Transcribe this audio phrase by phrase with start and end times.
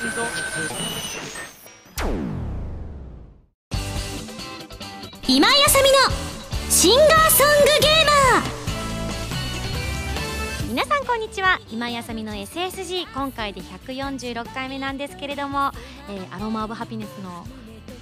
[0.00, 0.08] 今
[5.46, 5.98] 井あさみの
[6.70, 10.68] シンガーソングゲーマー。
[10.70, 11.60] 皆さんこんにちは。
[11.70, 15.70] 今井あさみの SSG 今回で146回目なんですけれども、
[16.08, 17.46] えー、アロマオブハピネスの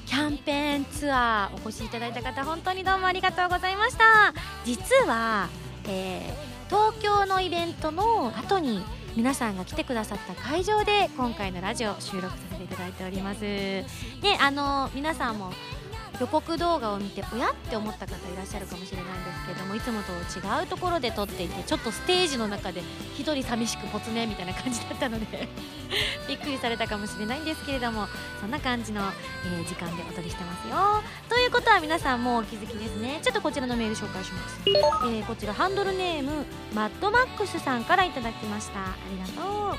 [0.06, 4.32] キャンペーンツアーお越しいただいた方本当にどうもありがとうございました。
[4.64, 5.48] 実は、
[5.88, 8.84] えー、東京のイベントの後に
[9.18, 13.40] 皆さんが来てくださった会場で今回のラジオ収録させていただいております。
[13.40, 13.84] で
[14.38, 15.50] あの皆さんも
[16.20, 22.82] 予告動画を見ておやって思った方いらっしゃるかもしれないんですけどもいつもと違うところで撮っていてちょっとステージの中で
[23.16, 25.48] 1人寂しく没ねみたいな感じだったので
[26.26, 28.08] びっくりされたかもしれないんですけれども
[28.40, 29.02] そんな感じの、
[29.44, 31.02] えー、時間でお撮りしてますよ。
[31.28, 33.20] ということは皆さんもうお気づきですね。
[33.22, 38.80] ちょっとこちらのメール紹介します、えー、こちらハンドルネームマッドマックスさんからいただきました。
[38.80, 39.76] ありがとう。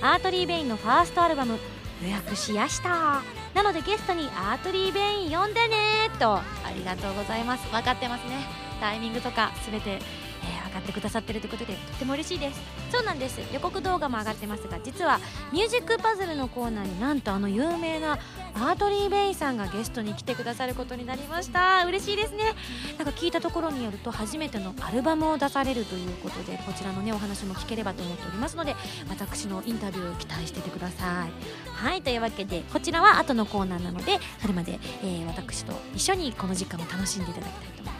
[0.00, 1.58] Artery Vein のファーストアルバム
[2.02, 3.43] 予約しやした。
[3.54, 6.36] なのでゲストに Artery Vein 呼んでねと。
[6.36, 6.42] あ
[6.74, 7.68] りがとうございます。
[7.70, 8.46] 分かってますね。
[8.80, 10.00] タイミングとか全て
[10.44, 12.60] えー、上がってくださってるということでとっても嬉しいです。
[12.90, 13.40] そうなんです。
[13.52, 15.18] 予告動画も上がってますが実は
[15.52, 18.18] ミュージックパズルのコーナーになんとあの有名な
[18.54, 21.84] Artery Vein さんがゲストに来てくださることになりました。
[21.86, 22.54] 嬉しいですね。
[22.98, 28.74] なんか聞いたところによると初めてのアルバムを出されるということでこちらのねお話も聞ければと思っておりますので
[29.08, 31.30] 私のインタビューを期待しててください。
[31.70, 37.93] はいというわけでこちらは後のコーナーなのでそれまで、えー、私と一緒にこの時間を楽しんでいただきたいと思います。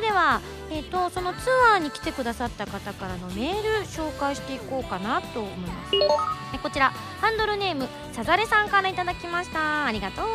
[0.00, 5.90] では、えーと、そのツアーに来てくださった方からのメール紹介していこうかなと思います。
[6.54, 9.86] えこちらハンドルネームサザレさんからいただきました。
[9.86, 10.26] ありがとう。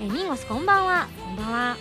[0.00, 1.08] えミンゴスこんばんは。
[1.24, 1.76] こんばんは。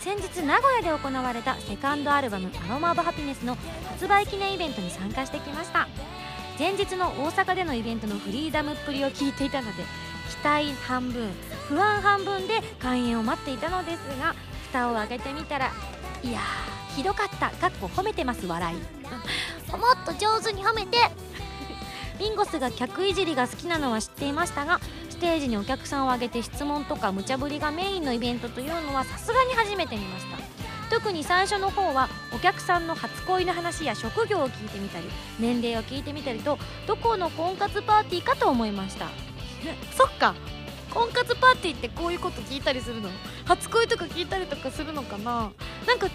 [0.00, 3.56] 先日名古屋で行われたセカンドアルバム「アロマ・オブ・ハピネス」の
[3.88, 5.88] 発売記念イベントに参加してきました。
[6.58, 9.84] 前日の大阪でのイベントのフリーダムっぷりを聞いていたので
[10.28, 11.30] 期待半分
[11.68, 14.34] 不安半分で開演を待っていたのですが
[14.72, 15.70] 蓋を開けてみたら
[16.22, 16.40] いや
[16.96, 18.76] ひどかったかっこ褒めてます笑い。
[19.70, 20.98] もっと上手に褒めて。
[22.18, 30.38] ビンゴスが客いじりが好きなのは知っていましたがステージにお客さんを挙げて質問とか無茶ぶりがメインのイベントというのはさすがに初めて見ました。
[30.90, 35.04] 特に最初の方はお客さんの初恋の話や職業を聞いてみたり
[35.38, 39.06] 年齢を聞いてみたりとどこの婚活パーティーかと思いました。
[39.96, 40.34] そっか
[40.90, 43.08] 婚活パーティーってこういうこと聞いたりするの？
[43.44, 45.52] 初恋とか聞いたりとかするのかな？
[45.86, 46.06] なんか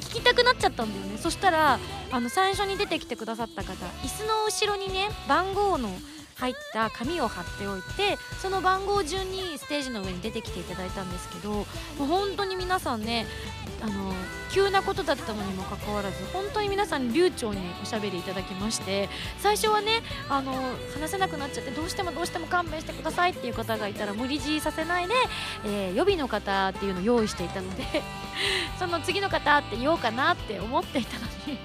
[0.00, 1.18] 聞きたくなっちゃったんだよね。
[1.18, 1.78] そしたら
[2.10, 3.72] あの最初に出てきてくださった方
[4.02, 5.90] 椅子の後ろにね番号の
[6.36, 11.64] 入った紙を貼っておいてその番号順にステージの上に出てきていただいたんですけども
[12.00, 13.26] う本当に皆さんね
[13.82, 14.12] あの
[14.50, 19.08] 急なことだったのにもかかわらず本当に皆さん流暢におしゃべりいただきまして
[19.38, 20.52] 最初はねあの
[20.94, 25.14] 話せなくなっちゃってどうしてもどうしても勘弁してくださいっていう方がいたら無理強いさせないで、
[25.64, 27.84] えー、予備の方っていうのを用意していたので
[28.78, 31.58] その次の方って言おうかなって思っていたのに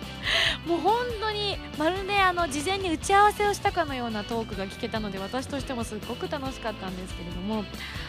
[0.65, 7.63] もう本当にまるであの事前に打ち合わせをしたかのようなトークが聞けたので私としてもすごく楽しかったんですけれども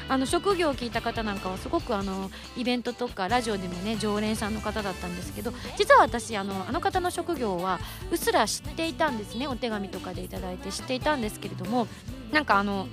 [0.09, 7.81] あの職業を聞いた方なんかはすごくあのイベントとかラジオでもね常連さんの方だったんですけど実は私あのあの方の職業は
[8.11, 11.87] うっすら知っていたんですねお手紙とかでいただいて知っていたんですけれども
[12.33, 12.89] なんかあの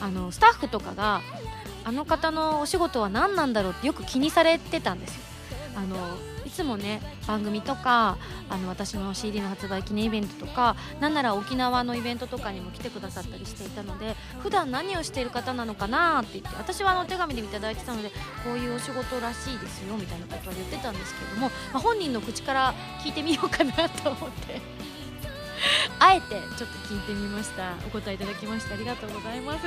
[0.00, 1.20] あのスタッフとかが
[1.84, 5.22] あの方のお仕事は何なんだろうってよく気にされてたんですよ。
[5.76, 5.96] あの
[6.50, 8.18] いつもね番組とか
[8.48, 18.10] あの私の CD の発売記念イベントとかなんなら沖縄のイベントとかにも来てくださったりしていたので普段何をしている方なのかなって言って私はあのお手紙でいただいてたので
[18.44, 22.74] こういうお仕事らしいですよみたいなことは言ってたんですけれども、まあ、本人の口から
[23.04, 24.79] 聞いてみようかなと思って。
[25.98, 27.74] あえてちょっと聞いてみました。
[27.86, 29.66] お答えいただきましてありがとうございます。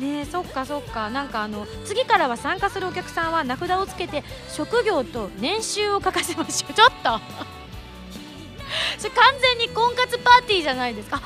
[0.00, 1.10] ねそっかそっか。
[1.10, 6.72] なんかあの次からは参加するお客さんは名札をつけて職業と年収を書かせましょう。
[6.74, 7.20] ちょっと！
[8.98, 11.20] それ完全に婚活パーティーじゃないですか。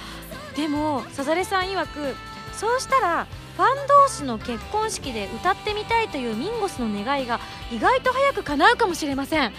[0.57, 2.17] でもサザレさん曰く
[2.53, 7.41] そうしたらファン同士の結婚式で歌ってみたいというミンゴスの願いが
[7.73, 9.53] 意外と早く叶うかもしれません。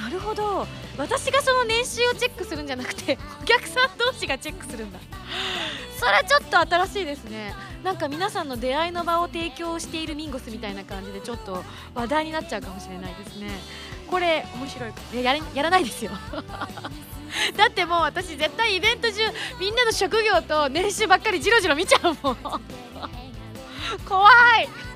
[0.00, 0.66] なるほど。
[0.98, 4.98] 私がその年収をチェックするんじゃなくてお客さん同士がチェックするんだ。
[5.96, 7.54] それはちょっと新しいですね。
[7.82, 11.62] なんか皆さんの出会いの場を提供しているミンゴスみたいな感じでちょっと
[11.94, 13.48] 話題になっちゃうかもしれないですね。
[14.10, 16.10] これ面白いややらないですよ。
[17.56, 19.18] だってもう私絶対イベント中
[19.60, 22.36] みんなの職業と年収ばっかりじろじろ見ちゃうもん。
[24.08, 24.28] 怖
[24.60, 24.87] い。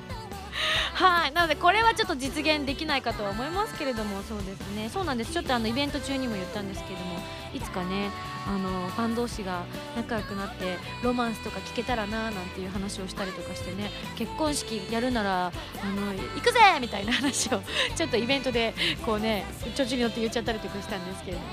[0.93, 1.31] はい。
[1.33, 4.89] なのでこれはちょっと実現できないかとは思いますけれどもそうですね。
[4.89, 5.33] そうなんです。
[5.33, 7.19] ちょっとあのイベント中にも言ったんですけども
[7.53, 8.09] いつかね
[8.47, 9.63] あのファン同士が
[9.95, 17.61] 仲良くなってロマンスとか聞けたらななんていう話をしたりとかしてね結婚式やるならあの行くぜみたいな話を
[17.95, 18.73] ちょっとイベントで
[19.05, 19.45] こうね
[19.75, 21.47] 調子に乗って言っちゃったりとかしたんですけれども。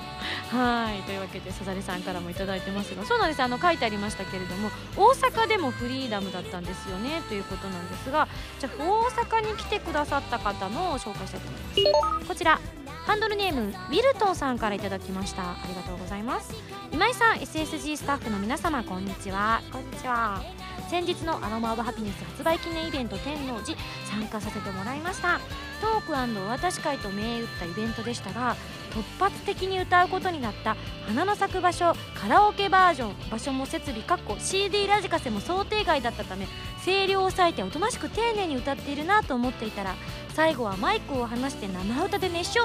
[0.50, 1.02] はい。
[1.02, 3.42] というわけでさざりさんからも頂いてますがそうなんです。
[3.42, 8.28] あの書いてありましたけれども大阪でもフリーダムだったんですよねということなんですが
[8.58, 9.10] じゃあ大
[9.40, 12.26] 阪に来てくださった方の紹介したいと思います。
[12.26, 12.79] こちら。
[13.06, 15.42] ハンドルネームウィルトンさんからいただきました。
[15.42, 16.54] ありがとうございます。
[16.92, 19.62] 今井さん SSG スタッフの皆様こんにちは。
[19.72, 20.42] こんにちは。
[20.88, 25.40] 先日のアロマオブハピネス発売記念イベント天王寺参加させてもらいました。
[25.80, 28.54] トークお渡し会と銘打ったイベントでしたが
[28.90, 30.76] 突発的に歌うことになった
[31.06, 36.46] 花の咲く場所カラオケバージョン場所も設備かっこ CD ラジカセも想定外だったため
[36.84, 39.94] 声量を抑えておとなしく丁寧に歌っているなと思っていたら
[40.34, 42.60] 最後はマイクを離して生歌で熱唱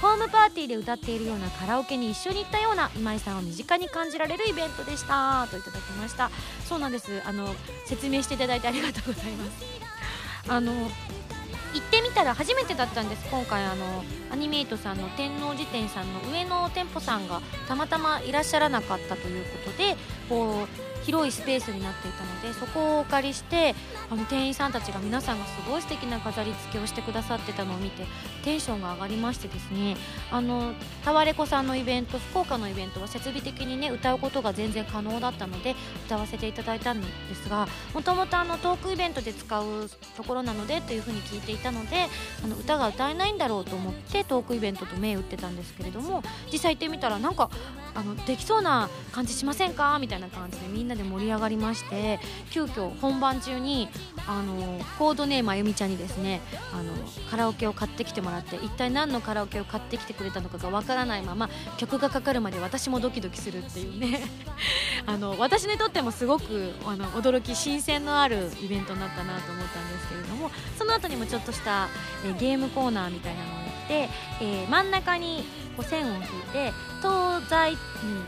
[0.00, 5.46] ホームパーティーで歌っているようなカラオケに一緒に行ったような今井さんを身近に感じられるイベントでした。
[5.50, 6.30] といただきました。
[6.68, 7.20] そうなんです。
[7.26, 7.48] あの
[7.84, 9.64] 説明していただいてありがとうございます。
[10.48, 13.26] あの行ってみたら初めてだったんです。
[13.28, 19.96] 今回あのアニメイトさんの天王寺店さんの上の店舗さんがたまたまいらっしゃらなかったということで
[20.28, 23.74] こう広いスペースになっていたのでそこをお借りして
[24.10, 28.04] あの店員さんたちが皆さんがすごい素敵な飾り付けをしてくださってたのを見て
[28.44, 29.96] テンションが上がりましてですね
[30.30, 30.74] あの
[31.06, 35.74] タワレコさんのイベント福岡のイベントは設備的にね歌うことが全然可能だったので
[36.06, 42.06] 歌わせていただいたんですがもともとあのトークイベントで使うところなのでというふうに聞いていたので
[42.44, 46.22] あの歌が歌えないんだろうと思ってトークイベントと銘打ってたんですけれども
[46.52, 47.48] 実際行ってみたらなんか
[47.94, 49.98] あのできそうな感じしませんか？
[49.98, 53.88] みたいな感じでみんなで盛り上がりまして急遽本番中に
[54.26, 56.42] あのコードネームあゆみちゃんにですね
[56.74, 56.92] あの
[57.30, 61.48] カラオケを買ってきてもらって一体何のカラオケを買ってきてくれたのかがわからないまま
[61.78, 64.20] 曲がかかるまで私もドキドキするっていうね。
[65.06, 71.88] あの私にとってもすごくあの驚き新鮮のあるイベントになったなと思ったんですけれどもその後にもちょっとした、
[72.26, 74.08] えゲームコーナーみたいなのをやって、
[74.40, 75.44] えー、真ん中に
[75.78, 76.22] こう線を引い
[76.52, 77.76] て東西に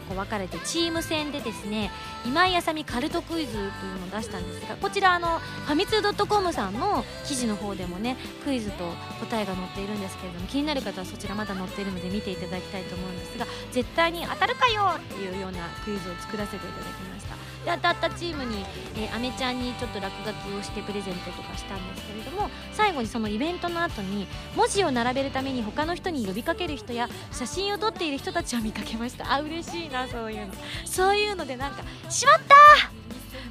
[0.09, 1.91] こう分かれてチーム戦でですね
[2.25, 3.67] 今井あさみカルトクイズという
[4.01, 8.85] のを出したんですがこちらあのファミツー .com さんの記事の方でもねクイズと
[9.19, 17.51] 答えが載っているんですけれども気になる方はそちらまだ載っているので見ていただきたいと思うんですが絶対に当たるかよっていうようなクイズを作らせていただきました。
[17.65, 18.65] で当たったチームに、
[18.97, 24.27] えー、アメちゃんにちょっと落書きをしてプレゼントとかしたんですけれども最後にそのイベントの後に
[24.57, 27.09] 文字を並べるために他の人に呼びかける人や
[27.41, 29.33] 写真を撮っている人たちを見かけました。
[29.33, 30.53] あ嬉しいなそういうの。
[30.85, 32.55] そういうのでなんかしまった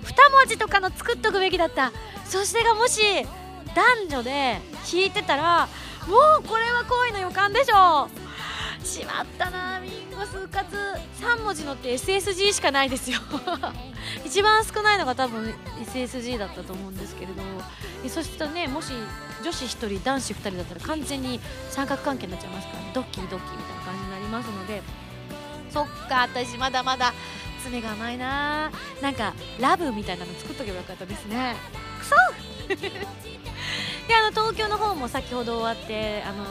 [0.08, 1.92] ！2文字とかの作っとくべきだった。
[2.24, 3.02] そしてがもし
[3.74, 5.68] 男女で弾いてたら
[6.08, 8.10] もうこれは恋の予感でしょ。
[8.86, 10.09] しまったなみんな。
[10.20, 10.76] ゴス活
[11.22, 13.20] 3文字のって SSG しかないですよ。
[14.26, 17.42] 一番少ないのが多分 SSG だったと思うんですけれど
[18.10, 18.92] そしてねもし
[19.42, 21.40] 女子1人男子2人だったら完全に
[21.70, 24.82] 三角関係になっちゃいますから、ね、ドッキリドッキリみたいな感じになりますので。
[25.72, 27.14] そっか私まだまだ
[27.64, 28.72] 爪が甘いな。
[29.02, 31.56] なんかラブみたいなの作っとけばよかったですね。
[32.00, 32.16] くそ！
[34.08, 36.46] であの東京の方も先ほど終わってあの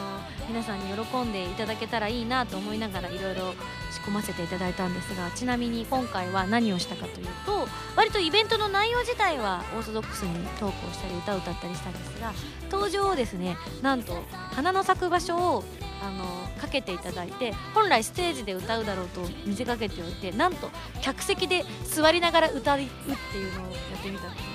[0.47, 3.53] 皆さんに喜んでいただけたらいいなと思いながらいろいろ
[3.91, 12.33] 仕込ませていただいたんですがちなみに今回は何をしたかというと割とイベントの内容自体はオーソドックスにトークをしたり歌を歌ったりしたんですが
[12.71, 15.63] 登場をですねなんと花の咲く場所を
[16.01, 16.25] あの
[16.59, 20.69] かけていただいて本来ステージで歌うだろうと見せかけておいてなんと
[21.01, 24.49] 客席で座りながら歌うっていうのをやってみたんですね。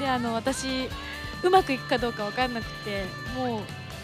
[0.00, 0.88] であの私
[1.42, 3.04] うまくいくかどうか分かんなくて
[3.36, 3.60] もう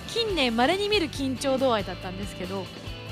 [0.09, 2.65] 近年まれに見る緊張度合いだったんですけど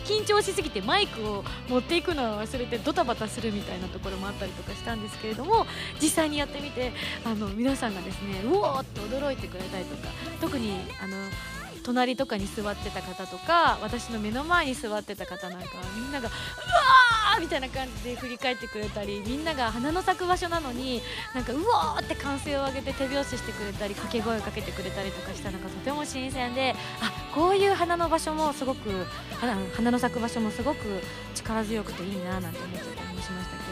[0.05, 5.67] 緊張しすぎてマイクを持っていくのを忘れてドタバタするみたいなところもあったりとかしたんですけれども
[6.01, 6.93] 実際にやってみて
[7.25, 11.17] あの皆さんがですねうおーって驚いてくれたりとか特にあの
[11.85, 21.03] 隣とかに座ってた方とか私の目の前に座ってた方なんかはみんながうわーみたいな感じで振り返ってくれたりみんなが花の咲く場所なのに
[21.35, 29.07] なんかうわーって歓声を上げて手拍子してくれたり掛け声をかけてくれたりとかしたのがとても新鮮であこういう花の場所もすごく
[29.77, 31.03] 花の咲く場所もすごく
[31.35, 33.64] 力強くていいななんて思ってたりもしましたけど。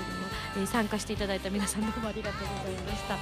[0.57, 3.17] え参加していただいた皆さんどうもありがとうございました。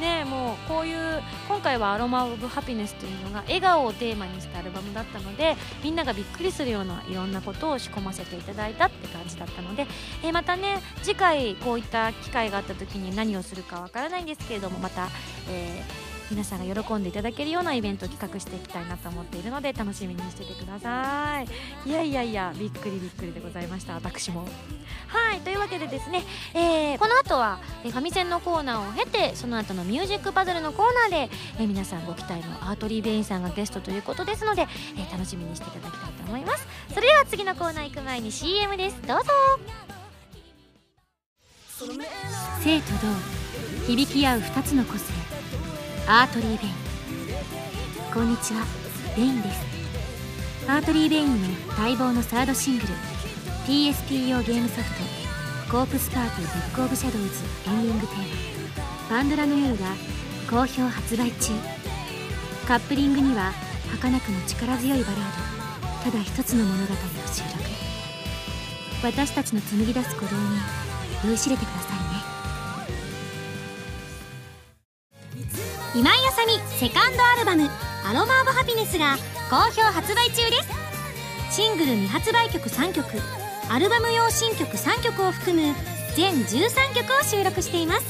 [0.00, 9.86] ねもうこういう今回は「アロマ・オブ・ハピネス」というのが笑顔をテーマにしたアルバムだったのでみんながびっくりするようないろんなことを仕込ませていただいたって感じだったので、
[10.22, 15.08] えー、またね次回こういった機会があった時に何をするかわからないんですけれどもまた、
[15.48, 21.88] えー皆さんが喜んでいただけるようなイベントを企画していきたいなと思っているので楽しみにしててください。
[21.88, 24.48] いやいやいやびっくりびっくりでございました私も。
[25.08, 26.22] はいというわけでですね、
[26.54, 36.66] えー、この後は、えファミセンのコーナーを経てその後のミュージックパズルのコーナーで、えー、皆さんご期待の Artery Vein さんがゲストということですので、えー、楽しみにしていただきたいと思います。
[36.88, 38.96] それでは次のコーナー行く前に CM です。
[39.06, 39.32] どうぞ。
[42.62, 45.31] 静と動響き合う2つの個性。
[46.08, 46.72] Artery Vein。
[48.12, 48.64] こんにちは。
[49.16, 49.60] ベインです。
[50.68, 52.88] Artery Vein の待望のサードシングル
[53.66, 54.90] PSP 用ゲームソフ
[55.68, 57.28] ト「コープスパーティブック・オブ・シャドウズ」
[57.66, 58.24] エンディングテーマ
[59.08, 59.86] 「パンドラの夜」が
[60.50, 61.52] 好評発売中。
[62.66, 63.52] カップリングには
[63.92, 66.96] 儚くも力強いバラードただ一つの物語を
[67.32, 67.64] 収録。
[69.04, 70.42] 私たちの紡ぎ出す鼓動に
[71.24, 72.01] 酔いしれてください。
[75.94, 77.68] 今井あさみセカンドアルバム
[78.08, 79.18] 「アロマ・オブ・ハピネス」が
[79.50, 80.62] 好評発売中で
[81.50, 81.54] す。
[81.54, 83.06] シングル未発売曲3曲
[83.68, 85.74] アルバム用新曲3曲を含む
[86.16, 88.04] 全13曲を収録しています。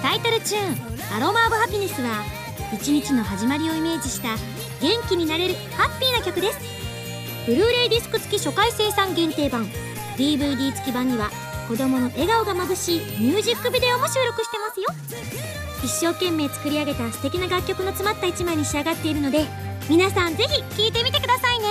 [0.00, 0.76] タイトルチューン
[1.14, 2.24] 「アロマ・オブ・ハピネス」は
[2.72, 4.28] 一日の始まりをイメージした
[4.80, 6.58] 元気になれるハッピーな曲です。
[7.46, 9.70] ブルーレイディスク付き初回生産限定版
[10.16, 11.30] DVD 付き版には
[11.68, 15.63] 子供の笑顔がまぶしいミュージックビデオも収録してますよ。
[15.84, 19.44] 一生懸命作り上げた素敵な楽曲の詰まった一枚に仕上がっているので
[19.86, 21.66] 皆さんぜひ聴いてみてくださいね。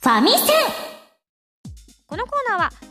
[0.00, 0.57] ファミセ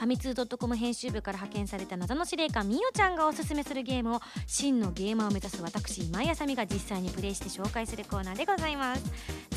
[0.08, 9.04] ファミツー .com 編集部から派遣された謎の司令官みおちゃんがおすすめするゲームを真のゲーマーを目指す私今井あさみが実際にプレイして紹介するコーナーでございます。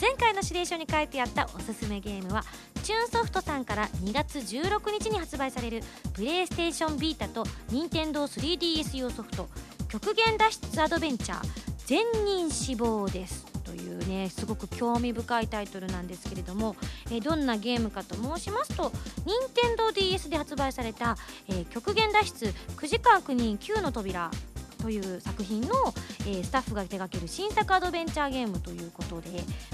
[0.01, 2.43] 前回の指令書に書いてあったおすすめゲームは
[2.83, 5.83] チューンソフトさんから2月16日に発売される
[6.15, 9.49] プレイステーションビータと任天堂 3DS 用ソフト
[9.89, 11.47] 極限脱出アドベンチャー
[11.87, 13.50] 全人死亡です。
[13.71, 16.75] というねすごく興味深いタイトルなんですけれども、
[17.07, 18.91] えー、どんなゲームかと申しますと
[19.25, 21.17] 任天堂 d s で発売された、
[21.49, 22.47] えー、極限脱出
[22.77, 24.31] 9時間9人9の扉
[24.81, 25.69] という作品の、
[26.21, 29.29] えー、スタッフが手掛ける新作アドベンチャーゲームということで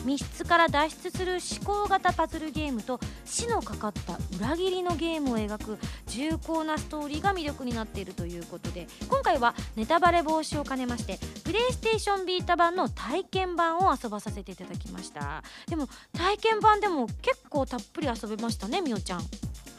[0.04, 15.42] 密室から脱出する思考型パズルゲームと死のかかった裏切りのゲームを描く重厚なストーリーが魅力になっているということで今回はネタバレ防止を兼ねましてプレイステーションビータ版の体験版を遊ばさせていただきました。
[15.68, 19.22] でも体験版でも結構たっぷり遊べましたねみおちゃん。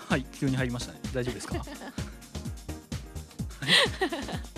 [0.10, 1.00] はい急に入りましたね。
[1.14, 1.56] 大丈夫ですか？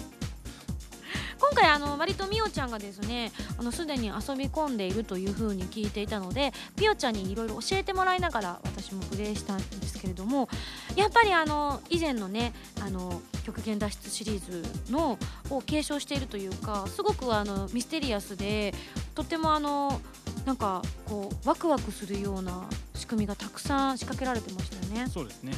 [1.39, 10.49] 今回あの割とみおちゃんがですねあのすでに遊び込んでいるというふうに聞いていたのでみおちゃんにいろいろ教えてもらいながら私もプレイしたんですけれども
[10.95, 15.17] やっぱりあの以前のねあの極限脱出シリーズの
[15.49, 18.73] を継承しているというかすごくあのミステリアスで
[19.15, 19.99] とてもあの
[20.45, 25.09] なんかこうワクワクするような仕組みがたくさん仕掛けられてましたよね。
[25.09, 25.53] そうですね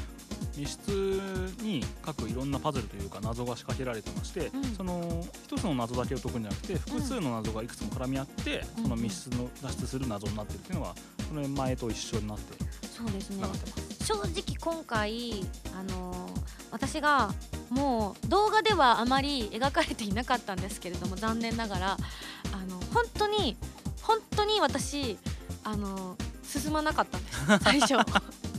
[0.57, 0.89] 密室
[1.61, 10.95] に各いろんなパズルというか謎が仕掛けられてまして、うん、その一つの謎だけを解くんじゃなくて複数の謎がいくつも絡み合って、うん、その密室の脱出する謎になってるっていうのは
[11.27, 13.45] その前と一緒になってそうですね。
[14.03, 16.41] 正直今回あのー、
[16.71, 17.31] 私が
[17.69, 21.97] もう動画ではあまり描かれていなかったんですけれども残念ながら
[22.53, 23.55] あの本当に
[24.01, 25.17] 本当に私
[25.63, 27.95] あの進まなかったんです最初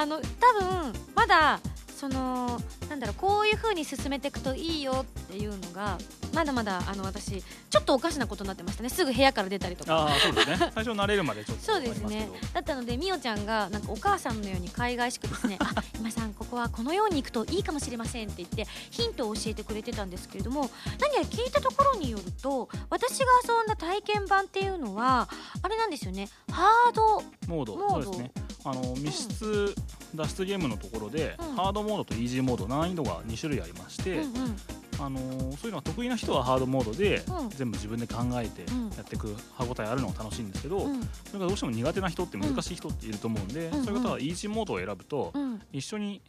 [0.00, 0.22] あの多
[0.64, 1.60] 分まだ
[1.94, 5.98] そのなんだろうこういう風に進めていくといいよっていうのが
[6.32, 8.88] まだまだあの私ちょっとおかしなことになってましたね。
[8.88, 10.06] すぐ部屋から出たりとか。
[10.06, 10.56] あそうですね。
[10.74, 12.28] 最初慣れるまでちょっとそうですね。
[12.52, 20.70] だったのでみおちゃんがなんかお母さんのように海外しくですね あ今さんここはこのように行くといいかもしれませんって言ってヒントを教えてくれてたんですけれども
[21.00, 25.28] 何やら聞いたところによると私が遊んだ体験版っていうのは
[25.62, 26.28] あれなんですよね。
[26.50, 27.90] ハードモード。
[27.90, 28.32] そうですね。
[28.64, 29.74] あの密室
[30.14, 34.56] 脱出ゲームのところで、うん、ハードモードとイージーモード難易度が2種類ありまして、うんうん、
[35.00, 37.22] あのそういうのは得意な人はハードモードで、
[37.56, 38.62] 全部自分で考えて
[38.96, 40.80] やっていく歯応えあるのが楽しいんですけど、
[41.26, 45.32] それがどうしても苦手な人って難しい人っていると思うんで、そういう方はイージーモードを選ぶと、
[45.72, 46.20] 一緒に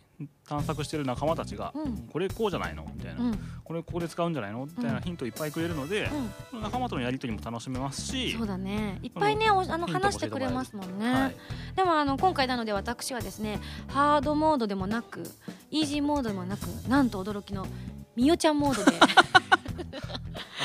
[0.47, 6.09] 探索してる仲間たちが、うん、これこうじゃないのみたいな、うん、これここで使うんじゃないのみたいなヒントいっぱいくれるので、
[6.53, 8.99] うん、仲間とのやり取りも楽しめますしそうだね。
[9.01, 11.35] いっぱいねあの話してくれますもんね、はい、
[11.75, 15.23] でもあの今回なので私はですねハードモードでもなく
[15.69, 17.65] イージーモードでもなくなんと驚きの
[18.15, 18.97] みおちゃんモードで。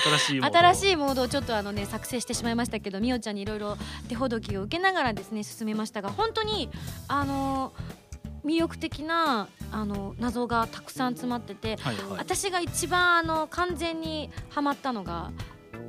[0.07, 3.77] 新しいモード新しいモードをちょっとあのね作成してしまいましたけどみおちゃんにいろいろ
[4.09, 6.71] 手ほどきを受けながらですね進めましたが本当に
[7.09, 7.73] あの
[8.45, 15.33] 魅力的なあの謎がたくさん詰まってて、はいはい、私が一番あの完全にハマったのが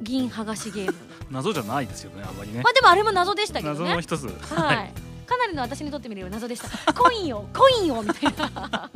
[0.02, 0.94] 銀剥がしゲーム。
[1.30, 2.62] 謎じゃないですよねあんまりね。
[2.62, 3.80] まあでもあれも謎でしたけどね。
[3.80, 4.28] 謎の一つ。
[4.28, 4.94] はい、
[5.28, 6.94] かなりの私にとってみれば謎でした。
[6.94, 8.90] コインよコインよみたいな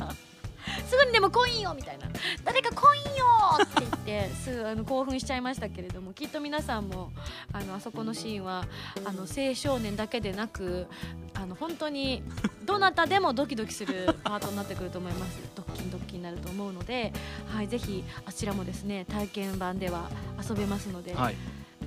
[0.86, 2.06] すぐにでもコインよみたいな。
[2.44, 3.10] 誰かコインよ
[3.62, 7.12] って言って すぐあの興奮しちゃいましたけれどもきっと皆さんも
[7.52, 8.66] あのあそこのシーンは
[9.04, 10.86] あの青少年だけでなく
[11.34, 12.22] あの本当に
[12.64, 15.38] どなたでもドキドキする パートになってくると思います。
[15.54, 17.12] ドッキンドッキンになると思うので、
[17.48, 20.10] はい、ぜひあちらもですね体験版では
[20.48, 21.36] 遊べますので、はい。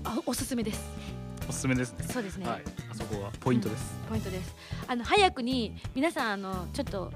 [0.03, 0.81] あおすすめです。
[1.47, 2.05] おすすめですね。
[2.09, 2.63] そうですね、はい。
[2.91, 4.55] あそこはポイントです、ポイントです。
[4.87, 7.11] あの早くに皆さんあのちょっと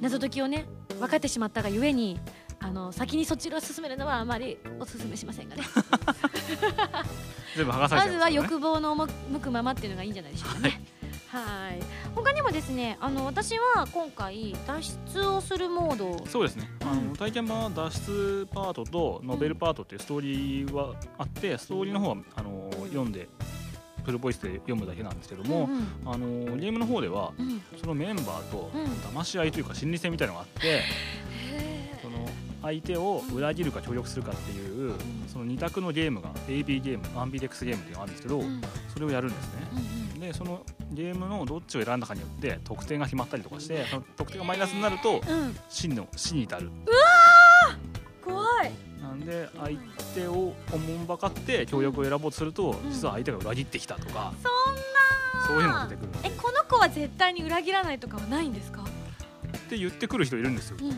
[0.00, 0.66] 謎解きをね
[0.98, 2.18] 分かってしまったがゆえに
[2.60, 5.64] あの先にそちらを進めるのはあまりお勧めしませんがね。
[7.56, 9.06] 全部剥がされまずは欲望の向
[9.40, 10.80] くままっていうのがいいんじゃないでしょうかね。
[11.28, 11.80] はい。
[12.14, 17.08] 他にもですねあの私は今回脱出をするモードをそうですね、あうん。
[17.10, 23.28] の体験版は脱出パートとノベルパートっていうストーリーはあってストーリーの方はあの読んで
[24.04, 27.46] フルボイスで読むだけなんですけども、うんあのゲームの方ではうん。
[27.48, 28.84] うんそのメンバーとうん。
[29.18, 30.82] 騙し合いというか心理戦みたいなのがあって、へ
[32.02, 32.26] その
[32.62, 34.94] 相手を裏切るか協力するかっていう
[35.26, 38.42] その2択のゲームが AB ゲームアンビレックスゲームっていうのがあるんですけど、
[38.92, 39.68] それをやるんですね。
[39.72, 45.38] うんでそのゲームのどっちを選んだかによって得点が決まったりとかしてその得点がマイナスになるとうん。
[45.38, 46.70] うん死の死に至る。
[46.70, 47.03] 怖い
[49.18, 49.78] なんで相
[50.14, 52.90] 手をおもんばかって協力を選ぼうとすると、ん。
[52.90, 55.46] 実は相手が裏切ってきたとか、そんな。
[55.46, 58.82] そういうのが出てくるえこの子は絶対に裏切らないとかはないんですか？
[58.82, 60.76] って言ってくる人いるんですよ。
[60.80, 60.88] うん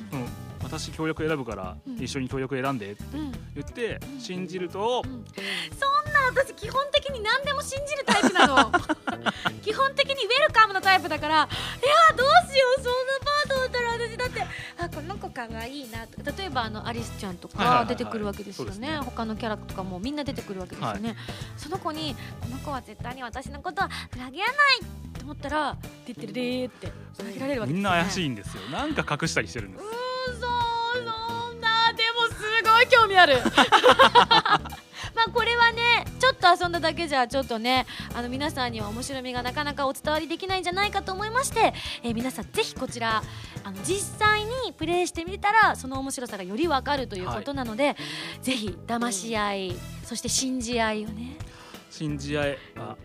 [0.67, 2.03] 私協力選ぶからうん。
[2.03, 3.33] 一緒に協力選んでってうん。
[3.55, 4.21] 言ってうん。
[4.21, 8.73] 信じるとそんな私基本的に何でも信じるタイプなの。
[9.63, 11.47] 基本的にウェルカムなタイプだからいや
[12.17, 14.47] どうしようそんなパートだったら私だって
[14.79, 17.87] あこの子かわいいなとか例えばあのアリスちゃんとはいはいはいはい。
[17.89, 18.99] か出てくるわけですよね,、そうですね。
[18.99, 21.17] 他のキャラとかもみんな出てくるわけですよね、
[21.57, 24.57] その子にこの子は絶対に私のことは裏切らない
[25.19, 28.63] と思ったら「てってるでー」って裏切られるわけですよ、ね、みんな怪しいいんですよ。
[28.71, 29.85] なんか隠したりしてるんです
[32.87, 33.41] 興味ある。
[35.15, 41.73] まあこれはねちょっと遊んだだけじゃちょっとねあの皆さんには面白みがなかなかお伝わりできないんじゃないかと思いまして、
[42.03, 43.23] えー皆さんぜひこちら
[43.65, 47.97] あの実際にプレイしてみたらその面白さがよりわかるということなので、
[48.41, 51.37] ぜひ騙し合いそして信じ合いをね。
[51.91, 52.97] 信じ合えあ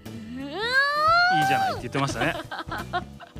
[1.40, 2.36] いいじゃないって言ってましたね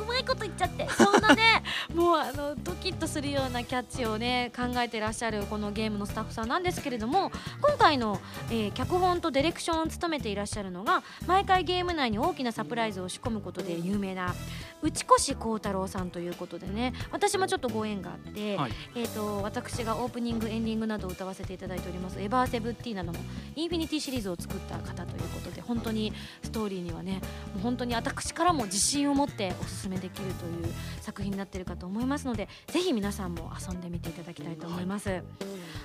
[0.00, 0.88] うまいこと言っちゃって。
[0.90, 1.62] そんなね
[1.94, 14.34] もうあのドキッとするようなキャッチをね考えてらっしゃるこのゲームのスタッフさんなんですけれども今回の、えー脚本とディレクションを務めていらっしゃるのが毎回ゲーム内に大きなサプライズを仕込むことで有名な
[14.82, 18.72] 内越幸太郎さんということでね私もちょっとご縁があって、はい。
[18.94, 26.12] えー、と私がオープニングエンディングなどを歌わせていただいております「エバーセブンティーナ」などのインフィニティシリーズを作った方ということで本当に
[26.42, 27.20] ストーリーにはね
[27.54, 35.22] もう本当に私からも自信を持っておすすめできるという作品になっているかと思いますのでぜひ皆さんも遊んでみていただきたいと思います。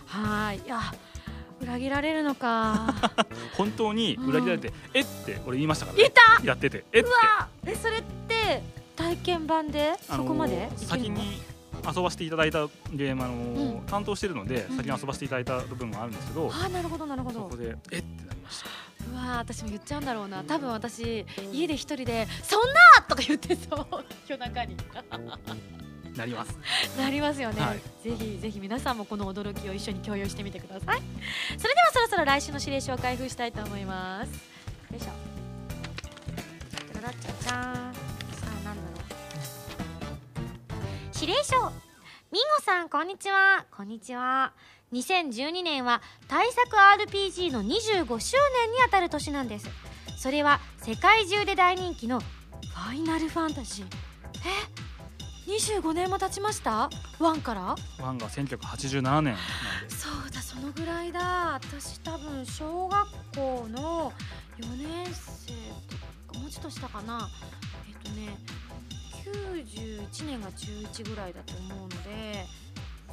[0.06, 0.58] はい。
[0.58, 0.68] い。
[0.68, 0.80] や
[1.60, 2.94] 裏切られるのか。
[3.58, 7.10] 本当に裏切られて、えって俺言いましたから、言ねっ、やっててえって。
[7.40, 8.62] あえそれって
[8.96, 9.94] 体験版で？
[10.02, 10.70] そこまで？
[10.78, 11.42] 先に
[11.84, 13.86] 遊ばせていただいたゲームあのーうん。
[13.88, 17.40] 担当してるのでうん先に遊ばせていただいた部分があるんですけど、あーなるほどなるほど。
[17.40, 18.70] そこでえってなりました
[19.12, 20.44] うわー私も言っちゃうんだろうな。
[20.44, 22.60] 多分私家で一人で「そん
[22.98, 23.88] な!」とか言ってそう。
[24.28, 24.78] 夜中に。
[26.18, 26.58] なります。
[26.98, 27.80] なりますよね、はい。
[28.04, 31.02] ぜひぜひ皆さんもこの驚きを一緒に共有してみてください。
[31.60, 34.30] それではそろそろ来週の指令書を開封したいと思います。
[34.32, 34.38] よ
[34.98, 35.08] いしょ。
[36.96, 37.64] ララッチャチャーン。
[37.64, 37.94] さあ
[38.64, 38.84] 何だろう。
[41.22, 41.72] 指令書。
[42.32, 43.66] ミンゴさんこんにちは。
[43.70, 44.54] こんにちは
[44.94, 46.76] 2012年は大作
[47.12, 49.68] RPG の25周年にあたる年なんです。
[50.18, 53.86] それは世界中で大人気のファイナルファンタジー。
[55.46, 56.90] え？25年も経ちました？
[57.20, 57.76] ワンから？
[58.00, 59.36] ワンが1987年
[59.90, 61.60] そうだそのぐらいだ。
[61.62, 64.14] 私多分小学校の
[64.60, 65.52] 4年生
[65.90, 67.28] とかもうちょっとしたかな。
[67.90, 68.38] えっとね
[69.26, 72.46] 91年が中1ぐらいだと思うので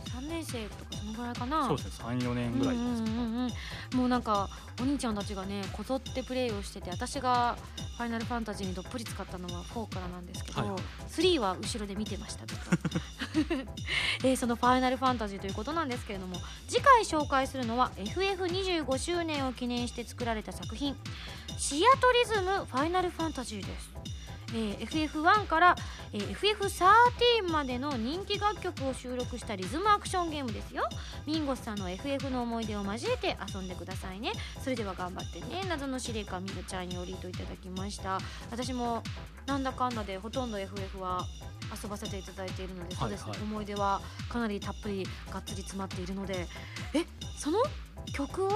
[0.05, 1.67] 3年生とかそのぐらいかな。
[1.67, 2.05] そうですね。
[2.07, 3.53] 34年ぐらいです、うんうんうん
[3.95, 4.49] もうなんか
[4.81, 7.57] お兄ちゃんたちがねこぞってプレイをしてて私が
[7.97, 10.71] 「ファイナルファンタジー」にどっぷり使ったのは4からなんですけど、はい、
[11.11, 14.23] 3は後ろで見てましたずっと。
[14.23, 16.37] でその「ファイナルファンタジー」ということなんですけれども
[16.69, 20.97] 次回紹介するのは FF25 周年を記念して作られた作品
[21.57, 23.91] 「シアトリズムファイナルファンタジー」です。
[24.55, 25.77] えー、FF1 から、
[26.15, 30.85] えー、FF13 までの人気楽曲を収録したリズムアクションゲームですよ。
[31.27, 34.31] ミンゴスさんの FF の思い出を交えて遊んでくださいね。
[34.63, 35.63] それでは頑張ってね。
[35.69, 38.21] 謎の司令官みるちゃんよりといただきました。
[38.53, 39.03] 私も
[39.47, 41.27] なんだかんだでほとんど FF は
[41.83, 43.27] 遊ばせていただいているので、そうです。
[43.27, 46.47] ね思い出はかなりたっぷりがっつり詰まっているので。
[46.95, 47.05] え
[47.37, 47.59] その
[48.13, 48.51] 曲を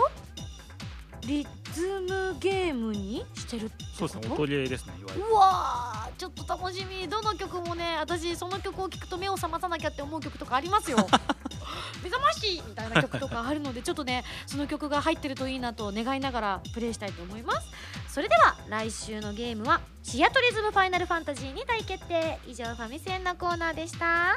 [1.26, 5.28] リズムゲームにしてるそうですね音ゲーですねいわゆる。
[5.28, 7.08] うわちょっと楽しみ。
[7.08, 10.98] どの曲もね私その曲を聴くと目を覚まさなきゃって思う曲とかありますよ。
[12.02, 17.68] 目覚ましいみたいな曲とかあるのでちょっとねその曲が入ってるといいなと願いながらプレイしたいと思います。
[18.08, 22.38] それでは来週のゲームはシアトリズムファイナルファンタジーに大決定。
[22.46, 24.34] 以上ファミセンのコーナーでした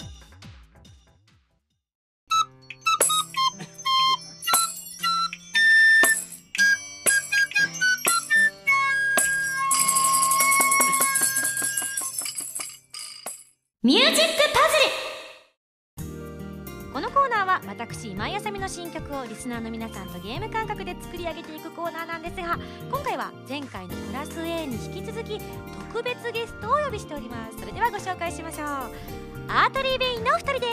[13.83, 14.19] ミュージック
[15.97, 16.93] パズル。
[16.93, 22.59] このコーナーは私今井あさみの新曲をリスナーの皆さんとゲーム感覚で作り上げていくコーナーなんですが
[22.91, 25.39] 今回は前回のプラス A に引き続き
[25.93, 27.57] 特別ゲストをお呼びしております。
[27.59, 28.67] それではご紹介しましょう。
[29.47, 30.67] アートリー・ベインのお二人で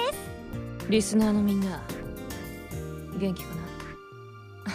[0.83, 0.91] す。
[0.91, 1.83] リスナーのみんな
[3.19, 4.73] 元気かな？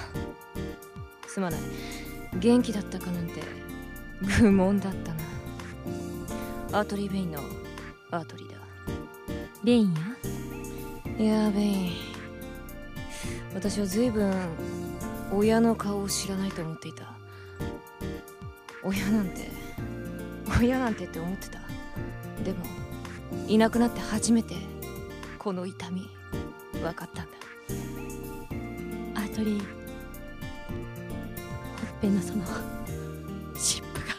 [1.29, 1.59] すまない。
[2.39, 3.43] 元気だったかなんて
[4.41, 5.19] 愚問だったな。
[6.79, 7.39] アートリー・ベインの
[8.13, 8.57] アートリーだ。
[9.63, 9.99] ベインや？
[11.17, 11.91] いやベイン。
[13.55, 14.31] 私は随分
[15.31, 17.11] 親の顔を知らないと思っていた。
[18.83, 19.49] 親なんて
[20.59, 21.59] 親なんてって思ってた。
[22.43, 22.63] でも
[23.47, 24.57] いなくなって初めて
[25.39, 26.07] この痛み
[26.73, 27.31] 分かったんだ。
[29.15, 29.67] アートリーほっ
[31.99, 32.45] ぺのその
[33.55, 34.13] 湿布が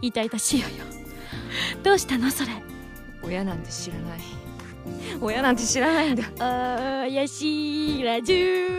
[0.00, 0.74] 痛々しいよよ
[1.82, 2.50] どうしたのそれ？
[3.22, 4.20] 親なんて知らない。
[5.20, 6.24] 親なんて知らないんだ。
[6.38, 8.70] あやしらじゅう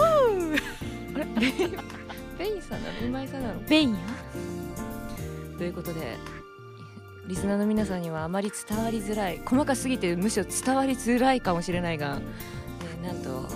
[0.00, 1.26] あれ？
[2.38, 2.98] ベインさんなの？
[3.06, 3.60] 今井さんなの？
[3.68, 3.98] ベインや
[5.56, 6.16] ということで
[7.26, 9.40] リスナーの皆さんにはあまり伝わりづらい。
[9.44, 12.20] 細かすぎてむしろ伝わりづらいかもしれないが、
[13.02, 13.48] えー、なんと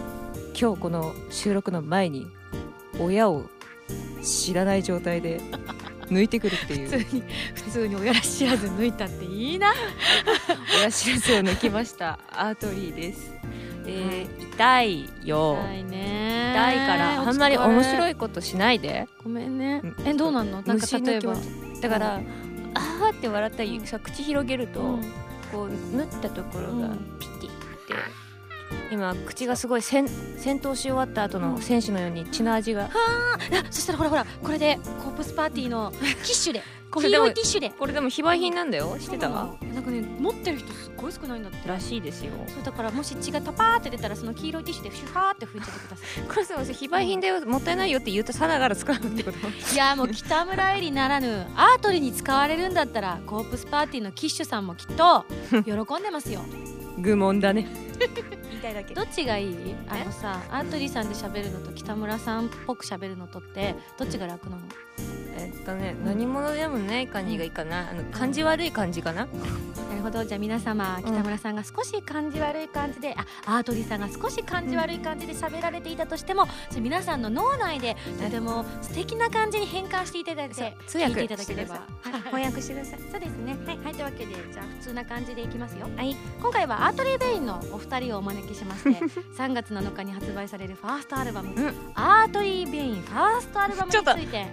[0.58, 2.28] 今日この収録の前に
[3.00, 3.46] 親を
[4.22, 5.40] 知らない状態で
[6.08, 6.88] 抜いてくるっていう。
[6.88, 7.22] 普通に
[7.54, 9.72] 普通に親知らず抜いたっていいな。
[10.80, 12.18] 親知らずを抜きました。
[12.30, 13.32] アートリーです。
[13.86, 15.58] えー、痛いよ。
[15.64, 19.08] 痛いね痛いからあんまり面白いことしないで。
[19.24, 19.82] ごめんね。
[20.04, 20.62] えどうなんの？
[20.62, 21.34] なんか例えば。
[21.80, 22.20] だから、
[22.74, 25.02] あーって笑ったりさ口広げると、うん、
[25.50, 26.88] こう縫ったところが
[27.18, 27.94] ピッていって、
[28.92, 33.38] 今口がすごい戦戦闘し終わった後の選手のように血の味が、はあ。
[33.70, 36.62] そしたらほらほらこれでコープスパーティーのティッシュで。
[36.92, 37.70] 黄色いティッシュで。
[37.70, 38.94] これでも非売品なんだよ。
[39.00, 39.30] 知ってた？
[39.30, 41.66] なんかね持ってる人すっごい少ないんだって。
[41.66, 42.32] らしいですよ。
[42.46, 49.38] そうだからもし血がタパーって出たらその黄色いティッシュでシュファーって拭いちゃってくださいこれさ非売品でもったいないよって言ったさながら使うってこと。
[49.72, 55.24] いやもう北村えりならぬアートリーに使われるんだったらコープスパーティーのキッシュさんもきっと
[55.64, 56.42] 喜んでますよ。
[56.98, 57.66] 愚問だね
[58.62, 58.94] たいだけ。
[58.94, 59.74] どっちがいい？
[59.88, 64.62] あのさアートリーさんで喋るのと北村さんっぽく喋るのとってどっちが楽なの？
[65.34, 70.22] えっとね、何者でもない感じがいいかな、あの感じ悪い感じかな、なるほど。
[70.24, 81.86] じゃあ皆様北村さんが少し感じ悪い感じで、あアートリーさんが少し感じ悪い感じで喋られていたとしても、じゃ皆さんの脳内でとても素敵な感じに変換していただいて通訳いただければ。
[82.26, 83.00] 翻訳してください。
[83.10, 83.56] そうですね。
[83.66, 85.88] はい、はい、というわけでじゃあ普通な感じでいきますよ。
[85.96, 86.14] はい。
[86.40, 88.90] 今回は Artery Vein のお二人をお招きしまして
[89.36, 94.46] 3月7日に発売されるファーストアルバム、うん、 Artery Vein ファーストアルバムについて。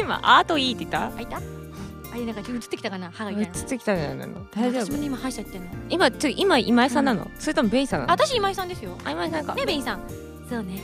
[0.00, 1.12] 今アートいいって言った？
[1.16, 1.36] あいた。
[1.38, 3.10] あれなんか映ってきたかな？
[3.12, 4.46] 歯が映ってきたんじゃないの？
[4.52, 4.96] 大丈夫？
[5.02, 5.68] 今歯医者行ってんの。
[5.88, 8.12] 今ちょ今今井さんなの、うん、それともベイさんなの？
[8.12, 8.96] 私今井さんですよ。
[9.04, 9.54] あ今井さんか。
[9.54, 10.00] ねベイさん。
[10.48, 10.82] そうね。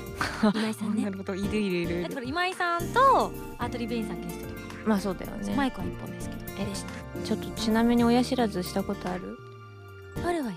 [0.55, 1.05] 今井さんね。
[1.05, 1.35] なるほど。
[1.35, 5.55] いるいるいるだから今井さんとArtery Vein さんゲストとかまあそうだよね。
[5.55, 6.41] マイクは一本ですけど。
[6.59, 6.67] え
[7.25, 9.39] ちょっとちなみに親知らずしたことある？
[10.27, 10.57] あるわよ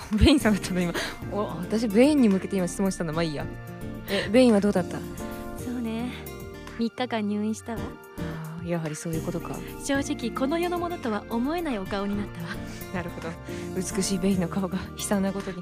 [0.18, 0.92] ベインさんだったの今
[1.32, 3.44] お私ベインに向けて今質問したんだまあいいや。
[4.10, 4.98] えベインはどうだった？
[5.62, 6.12] そうね。
[6.78, 7.78] 3日間入院したわ。
[8.64, 9.56] あやはりそういうことか。
[9.84, 12.48] 正直この世のものとは思えないお顔になったわ。
[12.94, 13.28] なるほど。
[13.76, 15.58] 美しいベインの顔が悲惨なことに。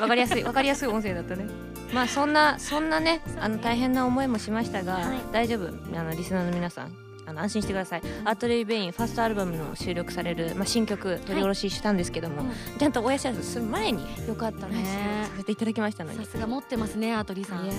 [0.00, 1.46] わかりやすいわかりやすい音声だったね。
[1.92, 5.68] まあそんなそんなねあの大変な思いもしましたが、はい、大丈夫？
[5.98, 6.92] あのリスナーの皆さん
[7.28, 14.84] あの安心してください、 Artery Vein ファーストアルバムの収録される、まあ、新曲録り下ろししたんですけども、はいちゃんと親知らずする前によかったね。
[15.30, 16.24] させていただきましたのに。
[16.24, 17.64] さすが持ってますねアートリーさん。
[17.64, 17.78] いやね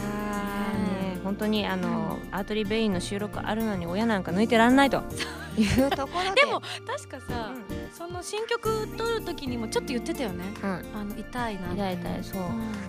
[1.23, 5.03] 本当にあの、うん、 Artery Vein の収録あるのに親なんか抜いてらんないと。
[5.57, 6.41] いうところで。
[6.45, 12.41] でも確かさ、うん、その新曲撮る時にもちょっと言ってたよね、うん、あの痛いな痛い痛いそう、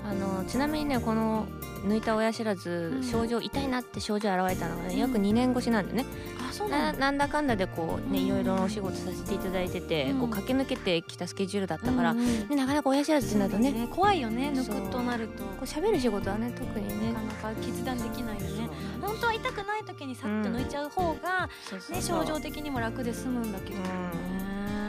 [0.04, 1.46] あのちなみにねこの
[1.84, 6.04] 抜いた親知らず、症状痛いなって症状現れたのが、ね、約2年越しなんでね、
[6.46, 7.28] あそうななんだ。
[7.28, 15.44] かんだでこうねいろいろなお仕事させていただいてて、こう駆け抜けてきたスケジュールだったから、ね、なかなか親知らずってなるとね、ね、怖いよね抜くとなると。
[15.44, 17.12] こう喋る仕事はね特にね。
[17.12, 18.68] なかなか決断できないよね。
[19.00, 21.48] 本当は痛くない時にさっと抜いちゃう方が、
[21.90, 23.84] ね、症状的にも楽で済むんだけどね、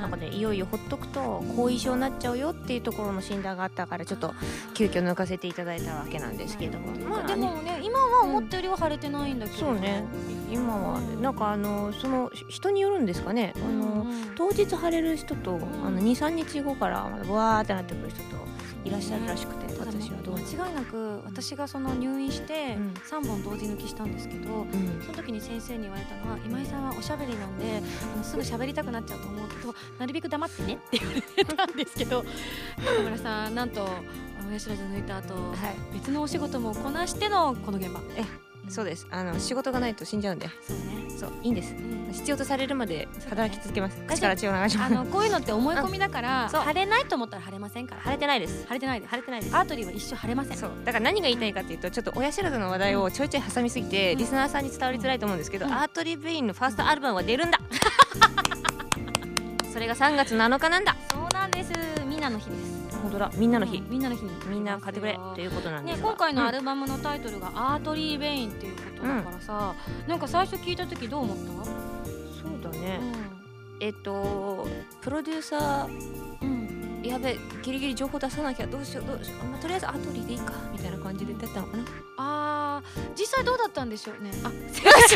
[0.02, 4.34] なんかねいよいよほっとくと後遺症になっちゃうよっていうところの診断があったからちょっと
[4.74, 10.04] 急遽抜かせていただいたわけなんですけども、まあ、でもね今は思ったよりは腫れてないんだけど、そうね。
[10.52, 18.36] 今はなんかあのその人によるんですかね、あの当日腫れる人と、あの23日後からわーってなってくる人と
[18.84, 19.61] いらっしゃるらしくて、
[20.02, 22.76] 私はどう間違いなく私がその入院して
[23.10, 27.82] 3本同時抜きしたんですけど、うん、その時に先生に言われたのは今井さんはおしゃべりなんで
[28.14, 32.26] あのすぐ喋りたくなっちゃうと思うけどなるべく黙ってねって言われたんですけど
[32.78, 33.88] 中村さんなんと
[34.50, 38.02] 親知らず抜いた後、はい、別のお仕事もこなしてのこの現場。
[38.18, 39.06] えそうです。
[39.12, 40.50] あの仕事がないと死んじゃうんで。
[40.62, 40.84] そうね。
[41.20, 42.14] そういいんです、うん。
[42.14, 44.94] 必要とされるまで働き続けます、ね、口から血を流します。
[44.94, 48.02] あのこういうのって思い込みだから、晴れないと思ったら晴れませんから。
[48.02, 48.66] 晴れてないです。
[48.68, 49.10] 晴れてないです。
[49.10, 49.56] 晴れてないです。
[49.56, 50.58] アートリーは一生晴れません。
[50.58, 50.72] そう。
[50.86, 57.60] だから何が言いたいかっていうとちょっと親知らずの話題をちょいちょい挟みすぎて、うん、リスナーさんに伝わりづらいと思うんですけど、うん、アートリーベインのファーストアルバムは出るんだ。
[59.74, 60.96] それが3月7日なんだ。
[61.12, 61.72] そうなんです。
[62.06, 63.32] みんなの日です本当だ。
[63.36, 64.22] みんなの日、うん、みんなの日。
[64.24, 65.18] にみんな買ってくれ。
[65.36, 71.66] ということなんですね今回のアルバムのタイトルが「アートリー・ベイン」っていうことだからさ、うん、なんか最初聞いた時どう思った？
[71.66, 74.68] そうだね、うん、えっと
[75.02, 75.90] プロデューサー、
[76.42, 81.84] うん、やべギリギリ情報出さなきゃどうしようどうしよう、まあ、とりあえずアートリーでいいかみたいな感じで出たのかな。
[82.18, 84.32] あー実際どうだったんでしょうね。
[84.44, 85.16] あすいませ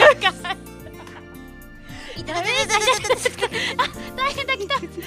[3.78, 4.76] あ大変だ来た。
[4.76, 5.00] 北村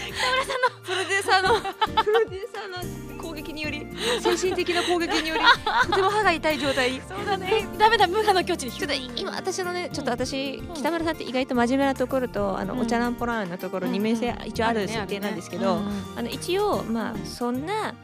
[0.44, 0.78] さんの。
[0.84, 1.60] プロデューサーの
[2.04, 3.86] プロデューサーの攻撃により
[4.20, 5.40] 精神的な攻撃により
[5.90, 7.00] とても歯が痛い状態。
[7.06, 7.66] そうだね。
[7.78, 15.80] ダメだ無我の境地ちょっと今私のねちょっと私、北村さんって意外と真面目なところとあの、お茶なんぽらんなところ二面性一応ある設定なんですけど、
[16.16, 17.94] あの一応まあそんな、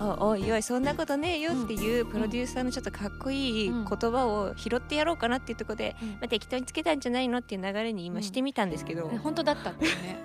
[0.00, 10.18] おおいおいそんなことねえよっていうプロデューサーのちょっとかっこいい言葉を拾ってやろうかなっていうところで、まあ、適当につけたんじゃないのっていう流れに今してみたんですけど、本当だったんだよね、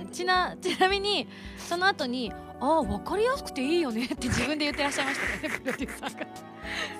[0.00, 1.28] うん、ちなちなみに
[1.58, 4.06] その後にああ分かりやすくていいよね。
[4.06, 6.26] って自分で言ってらっしゃいましたね プロデューサーが。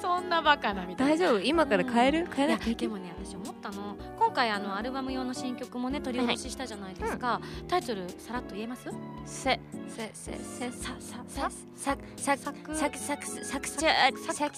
[0.01, 1.13] そんなバカなみたいな。
[1.15, 1.41] 大丈夫？
[1.41, 3.97] 今から変える、うん、変えないでもね私思ったの。
[4.19, 8.89] 今回あのアルバム用の新曲もね取り下ろししたじゃないですか、はいうん、タイトルさらっと言えます？
[9.25, 9.59] せ。
[9.89, 13.19] せせせさささささささささささ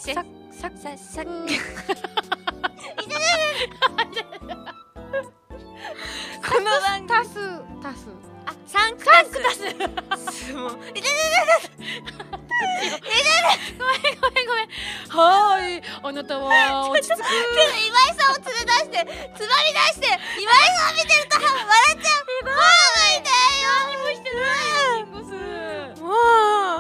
[0.03, 1.25] ささささ
[6.47, 7.35] この番タス
[7.83, 8.09] タス
[8.47, 9.31] あサンクタス
[10.55, 11.11] もういててて
[13.79, 14.69] ごめんごめんごめん
[15.09, 15.83] はい。
[16.03, 18.97] あなたは落ち着く今井さんを連れ出して
[19.37, 20.07] つまみ出して
[20.41, 22.55] 今井さん見てると笑っちゃうもう
[23.17, 24.41] 痛いよ何もしてな
[24.99, 25.05] い
[26.01, 26.15] も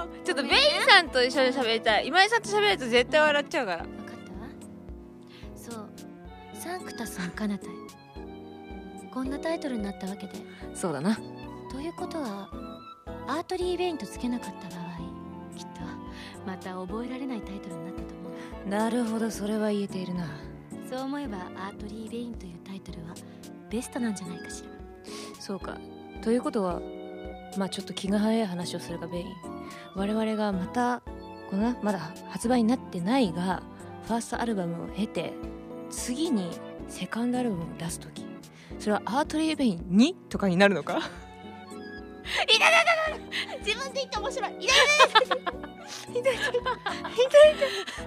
[0.04, 4.16] うちょっとベイさんと一緒に喋りたい今井さんと喋ると絶対笑っちゃうから分かっ
[5.56, 5.90] たそう
[6.54, 7.68] サンクタスの彼方へ
[9.12, 10.34] こんなタイトルになったわけで。
[10.74, 11.18] そうだな。
[11.70, 12.48] ということは
[13.26, 15.80] Artery Vein とつけなかった場合きっと
[16.46, 18.30] また覚えられないタイトルになったと思
[18.66, 18.68] う。
[18.68, 20.26] なるほどそれは言えているな。
[20.88, 23.14] そう思えば Artery Vein というタイトルは
[23.70, 24.70] ベストなんじゃないかしら。
[25.40, 25.78] そうか。
[26.22, 26.80] ということは
[27.56, 29.26] まあちょっと気が早い話をするがベイン。
[29.94, 31.02] 我々がまた
[31.50, 33.62] このまだ発売になってないが
[34.06, 35.32] ファーストアルバムを経て
[35.90, 36.50] 次に
[36.88, 38.24] セカンドアルバムを出す時
[38.80, 40.96] それはアートリー・ベイン2とかになるのか？
[40.98, 42.84] いたいたい
[43.50, 44.50] た自分で言って面白い。
[44.52, 45.42] いたいたいたい。
[45.42, 46.44] たいたい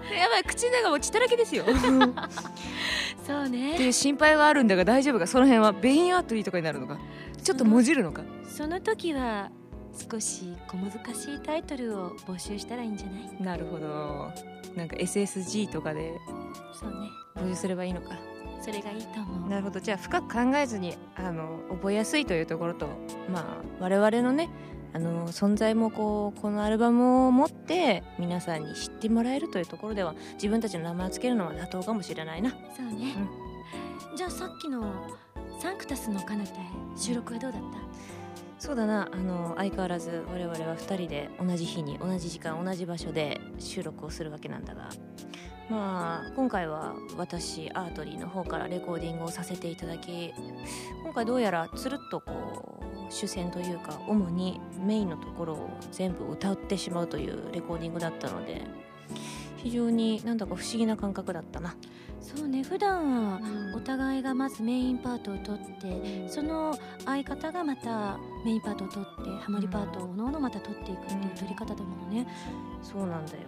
[0.09, 1.63] たやばい口の中も血だらけですよ。
[3.25, 3.75] そうね。
[3.75, 5.27] っていう心配はあるんだが大丈夫か？
[5.27, 6.97] その辺はベインアートリーとかになるのか？
[7.43, 8.23] ちょっともじるのか？
[8.47, 9.51] その時は
[10.11, 13.41] 少し小難しいタイトルを募集したらいいんじゃない？
[13.41, 14.31] なるほど。
[14.75, 16.13] なんか SSG とかで
[16.73, 16.95] そうね。
[17.35, 18.15] 募集すればいいのか
[18.63, 19.49] それがいいと思う。
[19.49, 19.79] なるほど。
[19.79, 22.87] じゃあ深く考えずにあの覚えやすいというところと
[23.29, 24.49] まあ我々のね
[24.93, 32.51] あの存在もこうこのアルバムを持って皆さんに知ってもらえるというところでは自分たちの名前を付けるのは妥当かもしれないな。
[32.51, 33.15] そうね、
[34.11, 34.93] うん、じゃあさっきの
[35.59, 36.51] サンクタスの彼方
[36.95, 37.77] 収録はどうだった？
[38.59, 39.09] そうだな。
[39.11, 44.89] あの相変わらず我々は2人で同じ日に同じ時間同じ場所で収録をするわけなんだが
[45.69, 50.33] まあ今回は私アートリーの方からレコーディングをさせていただき
[51.03, 58.61] 今回どうやらつるっとこう主戦というか主にメインのところを全部歌ってしまうというレコーディングだったので
[59.57, 61.75] 非常になんだか不思議な感覚だったな。
[62.23, 63.41] そうね普段は
[63.75, 66.73] お互いがまずメインパートを取ってその
[67.05, 72.25] 相方がまたメインパートを取ってハモリパートをおのおのまた取っていくっていう取り方だものね、
[72.81, 73.39] そうなんだよ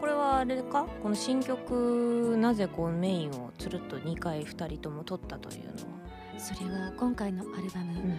[0.00, 0.86] これはあれか？
[1.02, 5.76] この新曲なぜこうメインをつるっと2回2人とも取ったというのは？
[6.38, 8.18] それは今回のアルバム、うん。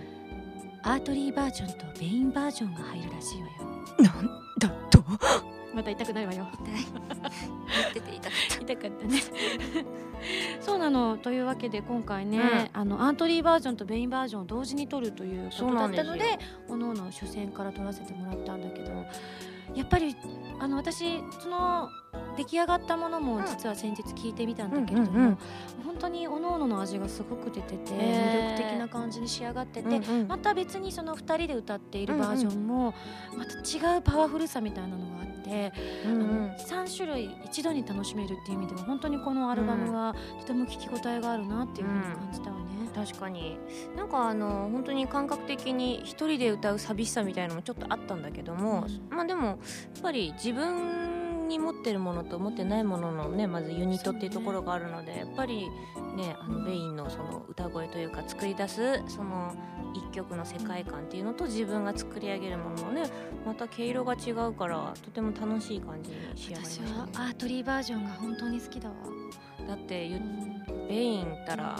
[0.83, 3.53] アートリーバージョンとメインバージョンが入るらしいわよ。
[3.99, 4.69] なんだ？
[4.89, 5.03] と
[5.73, 6.47] また痛くないわよ。
[6.53, 6.73] 痛い。
[6.73, 9.21] 言ってて痛かった痛かったね。
[10.61, 11.17] そうなの。
[11.17, 16.21] というわけで今回ね、うん、あのアートリーバージョンとメインバージョンを同時に撮るということだったので
[16.69, 18.91] おのおの初戦から撮らせてもらったんだけど
[19.75, 20.15] やっぱり
[20.59, 21.89] あの私その
[22.37, 25.37] 出来上がったものも実は先日聞いてみたんだけれども、
[25.85, 32.93] 本当におのおのの味がすごく出てて魅力的な感じに仕上がってて、うんうん、また別にその2人で歌っているバージョンも
[33.37, 35.73] また違うパワフルさみたいなのがあって、
[36.05, 42.82] うんうん、あの3種類一度に楽しめるっていう意味では本当にこのアルバムはとても聴き応えがあるなっていうふうに感じたわね。
[42.93, 43.57] 確かに。
[43.95, 49.57] なんかあの本当に感覚的に一人で歌う寂しさみたいなのもちょっとあったんだけども、うん、まあでもやっ
[50.01, 55.69] ぱり自分に持ってるものと持ってないもののねまずユニットっていうところがあるので、やっぱり
[56.15, 59.53] ねあのベインのその歌声というか作り出すその
[59.93, 63.03] 一曲の世界観っていうのと自分が作り上げるもののね
[63.45, 68.95] また毛色が違うからとても楽しい感じに仕上がりました、ね、私はアートリーバージョンが本当に好きだわ。
[69.67, 70.09] だって
[70.89, 71.79] ベインったら、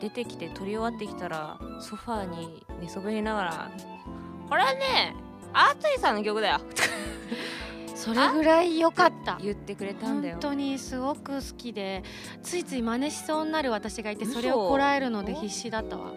[0.00, 3.70] 出てきて撮り終わってきたらソファーに寝そべりながら
[4.48, 5.14] 「これはね
[5.52, 6.60] アートリーさんの曲だよ」
[7.94, 9.38] それぐらい良かった。
[9.42, 10.34] 言ってくれたんだよ。
[10.34, 12.04] 本当にすごく好きで
[12.44, 16.12] ついつい真似しそうになる私がいてそれをこらえるので必死だったわ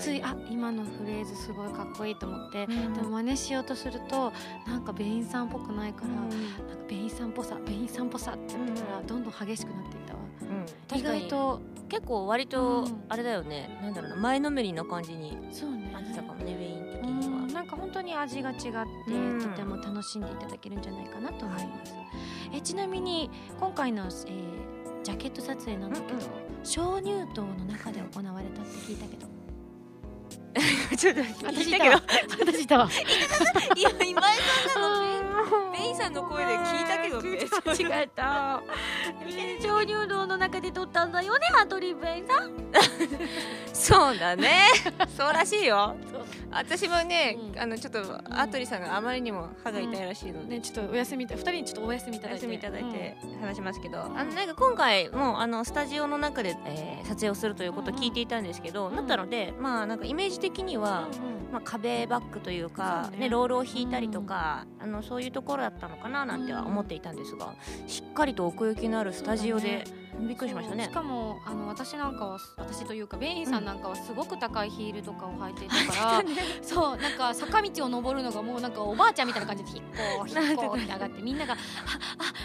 [0.00, 4.32] ついあ今のフレーズすごいかっこいいと思って、うん、でも真似しようとすると
[4.66, 10.20] なんかベインさんっぽくないから、うん、なんかベインさんっぽさベインさんっぽさって言ったらどんどん激しくなっていったわ、
[10.92, 15.90] うん、意外と結構割とあれだよね、なんだろうな前のめりな感じにそうね。
[15.92, 22.00] なってたかもねベイン的には、なんか本当に味が違って、とても楽しんでいただけるんじゃないかなと思います、は
[22.52, 23.30] い、えちなみに
[23.60, 26.18] 今回の、えー、ジャケット撮影なんだけど、
[26.64, 29.23] 鍾乳洞の中で行われたって聞いたけど
[30.96, 31.96] ちょっと私いたけど。
[32.40, 32.88] 私いたわ。
[33.76, 34.36] 今今井
[34.68, 35.72] さんなの？
[35.72, 37.20] ベインさんの声で聞いたけど
[37.70, 38.62] 間違えた。
[39.60, 42.52] 鍾乳洞の中で撮ったんだよねハトリーベインさん。
[43.74, 44.66] そうだね。
[45.16, 45.96] そうらしいよ
[46.54, 52.54] 私もね、うん、あのちょっとアトリさんがあまりにも歯が痛いらしいので、うん、ねちょっとお休み二人にちょっとお休みいただいて。
[52.54, 61.08] いただいて話しますけど、あのなんか今回もあのスタジオの中で、えー、撮影をするということを聞いていたんですけど、なったのでまあなんかイメージ的には、
[61.52, 67.54] まあ壁バッグというかね、ねロールを引いたりとか、あのそういうところだったのかななんては思っていたんですが、
[67.86, 69.84] しっかりと奥行きのあるスタジオで。
[70.20, 70.84] びっくりしましたね。
[70.84, 76.26] しかもあの私なんかは私というかベインさんなんかはすごく高いヒールとかを履いていたから、うん、
[76.62, 79.82] そうなんか坂道を登るのがもうなんかおばあちゃんみたいな感じでひっ
[80.18, 81.58] こひっこって上がってみんなが「ああ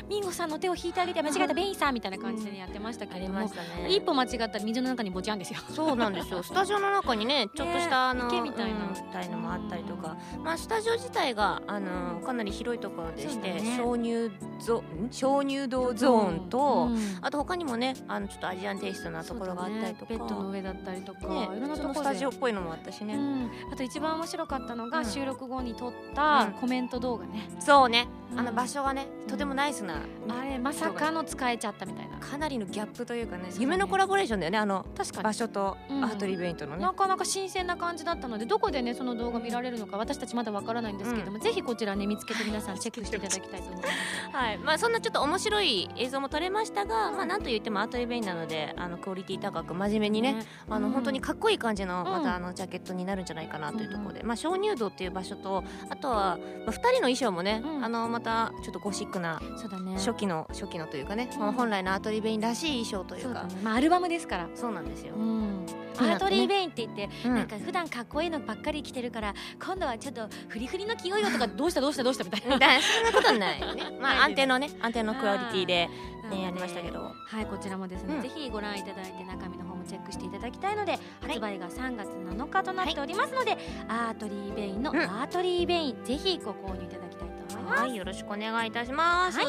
[0.08, 3.50] ミンゴさんの手を引いてあげて間違えたベインさん」みたいな感じで、ね、やってましたけども、ね、
[3.90, 6.42] 一歩間違ったら水の中にぼちゃんですよそうなんですよ。
[6.44, 28.08] スタジオの中にねちょっとしたあの、池みたいな、みたいのもあったりとか、まあスタジオ自体があのかなり広いところでして、ね、鍾乳ゾ鍾乳洞ゾーンと、うん、あと他にもねあのちょっとアジアンテイストなところがあったりとか、ね、ベッドの上だったりとか、ね、いろんなところスタジオっぽいのもあったしね、うん、あと一番面白かったのが、収録後に撮ったコメント動画ね、そうね。
[28.36, 32.20] あの場所がね、とてもナイスな、あれまさかの使えちゃったみたいな。
[32.20, 43.90] かなりのギャップというかね夢のコラボレーションだよねあの確か場所とアートリベントのね、なかなか新鮮な感じだったのでどこでねその動画見られるのか私たちまだわからないんですけども、ぜひこちらね見つけて皆さんチェックしていただきたいと思います。
[44.32, 44.58] はい。
[44.60, 64.50] まあそんなちょっと面白い映像も撮れましたが、まあなんと言っても Artery Vein なのであのクオリティ高く真面目にね、ね、あの、本当にかっこいい感じのまたあのジャケットになるんじゃないかなというところで、まあ鍾乳洞っていう場所とあとは、まあ、2人の衣装もね、あのまたちょっとゴシックなね、初期の初期のというかね、うん、本来の Artery Vein らしい衣装というか、ね、まあ、アルバムですから。
[64.56, 65.66] そうなんですよ、うん、
[65.98, 72.82] Artery Vein って言って、うん、なんか普段かっこいいのばっかり着てるから今度はちょっとフリフリの着ようよとかどうしたどうしたどうしたみたいな。
[72.82, 73.84] そんなことないね。
[74.00, 75.90] まあ安定のね安定のクオリティで
[76.30, 77.00] ねやりましたけど。
[77.26, 83.58] はいこちらもですね、ぜひご覧いただいて中身の方もチェックしていただきたいので、発売が3月7日となっておりますので、
[83.88, 89.44] アートリー・ベインのアートリー・ベイン、ぜひご購入いただきたいと思います、はい、よろしくお願いいたします、は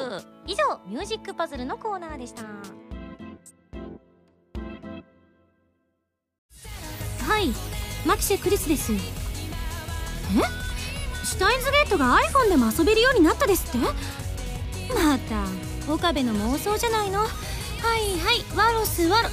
[0.46, 2.42] い、以上ミュージックパズルのコーナーでした。
[7.22, 7.52] はい。
[8.06, 8.92] マキシェクリスです。
[8.92, 8.96] え？
[11.24, 13.86] シュタインズゲートが iPhone でも遊べるようになったですって？
[14.92, 15.44] また
[15.92, 17.20] 岡部の妄想じゃないの？
[17.20, 17.28] はい
[18.20, 19.28] はいワロスワロ。
[19.28, 19.32] 違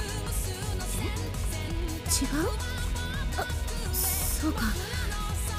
[3.36, 3.46] あ
[3.92, 4.62] そうか。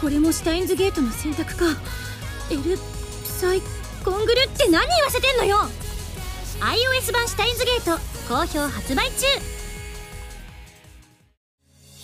[0.02, 1.66] これもシュタインズゲートの選択か。
[2.52, 2.78] エル
[3.24, 3.62] サイ
[4.04, 5.58] コングルって何言わせてんのよ
[6.62, 9.28] ？iOS 版シュタインズゲート好評発売中。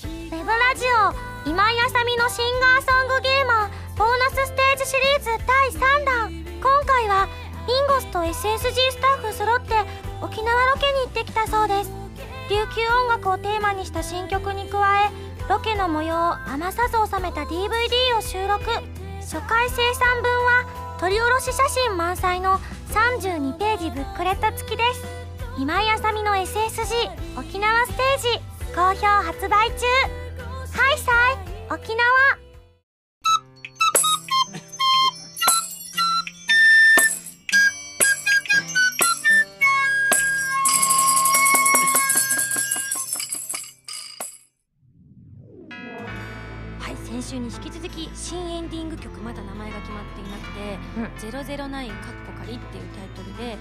[0.04, 0.86] ウェブラジ
[1.46, 3.55] オ今井あさみのシンガーソングゲーマーボー。
[8.26, 9.74] SSG スタッフ揃って
[10.22, 11.92] 沖縄ロケに行ってきたそうです。
[12.50, 15.10] 琉球音楽をテーマにした新曲に加え
[15.50, 17.70] ロケの模様を余さず収めた DVD
[18.18, 18.64] を収録。
[19.22, 22.60] 初回生産分は撮り下ろし写真満載の
[22.90, 25.06] 32ページブックレット付きです。
[25.58, 29.86] 今井あさみの SSG 沖縄ステージ好評発売中。
[30.72, 32.45] ハイサイ沖縄。
[48.98, 53.58] 曲まだ名前が決まっていなくて「うん、009カッコ仮」っていうタイトルで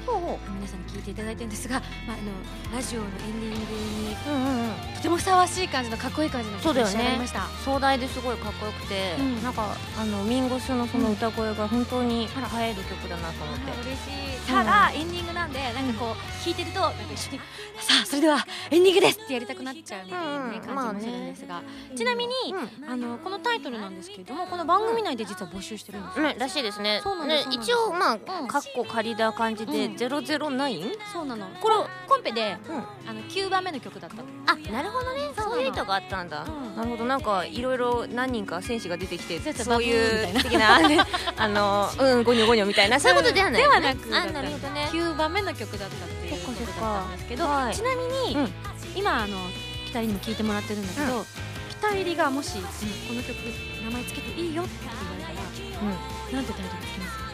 [0.54, 12.28] 皆さんに聞いていただいてるんですが、まあ、あのラジオのエンディングに、うんうん、とてもふさわしい感じのかっこいい感じの曲に仕上がりました、ね、壮大ですごいかっこよくて、うん、なんかあのミンゴスのその歌声が本当に映
[12.60, 17.38] える曲だなと思って、うん、嬉しいただ、エンディングなんでなんかこう聴いてるとなんか一緒に
[17.80, 21.62] 「さあそれではエンディングです!」ってやりたくなっちゃうみたいな、ね、感じもするんですが、
[21.96, 22.32] ちなみに、
[22.88, 27.02] あのこのタイトルなんですけれどもこの番組内で実は募集してるんですよ、らしいですね。
[27.50, 31.46] 一応まあカッコ仮だ感じで009そうなの。
[31.60, 31.76] これ
[32.08, 32.56] コンペで
[33.06, 35.23] あの9番目の曲だったあなるほどね
[35.54, 36.28] そういう意図があったん。
[36.28, 36.44] だ
[36.76, 37.04] なるほど。
[37.04, 40.78] なんかいろいろ何人か選手が出てきてそういう的な
[41.36, 42.98] あのうんゴニョゴニョみたいな。
[43.00, 43.62] そういうことではない。
[43.62, 44.88] ではなくあなるほどね。
[44.92, 47.48] 9番目の曲だったっていうことだったんですけどち
[47.82, 48.48] なみに
[48.96, 49.38] 今あの
[49.86, 51.24] 2人にも聞いてもらってるんだけど
[51.70, 53.36] 北入りがもしこの曲
[53.84, 55.34] 名前つけていいよって言われたら
[55.82, 56.36] うん。
[56.36, 57.24] なんてタイトルつけます？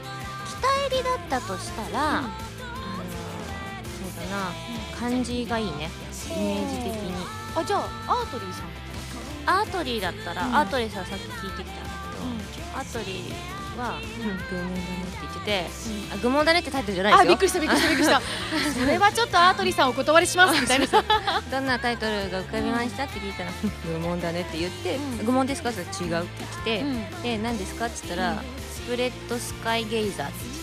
[0.58, 4.52] 北入りだったとしたら、あのそうだな、
[4.98, 5.90] 漢字がいいね。
[6.26, 7.12] イメージ的に
[7.56, 11.90] あじゃあアートリーさんアートリーだったら、アートリーさんさっき聞いてきたんだ
[12.52, 13.98] けど、アートリーは
[14.50, 15.66] 「愚問だね」って言ってて
[16.12, 17.26] 「あ愚問だね」ってタイトルじゃないですよ。
[17.26, 18.20] あびっくりしたびっくりしたびっくりした。
[18.80, 20.86] それはちょっとアートリーさんお断りしますみたいな。
[21.50, 23.04] どんなタイトルが浮かびました？
[23.04, 23.50] って聞いたら
[23.92, 26.84] 「愚問だね」って言って「愚問ですか?」って違うって言って
[27.36, 28.42] 「で何ですか?」って言ったら
[28.74, 30.59] 「スプレッドスカイゲイザー」って言って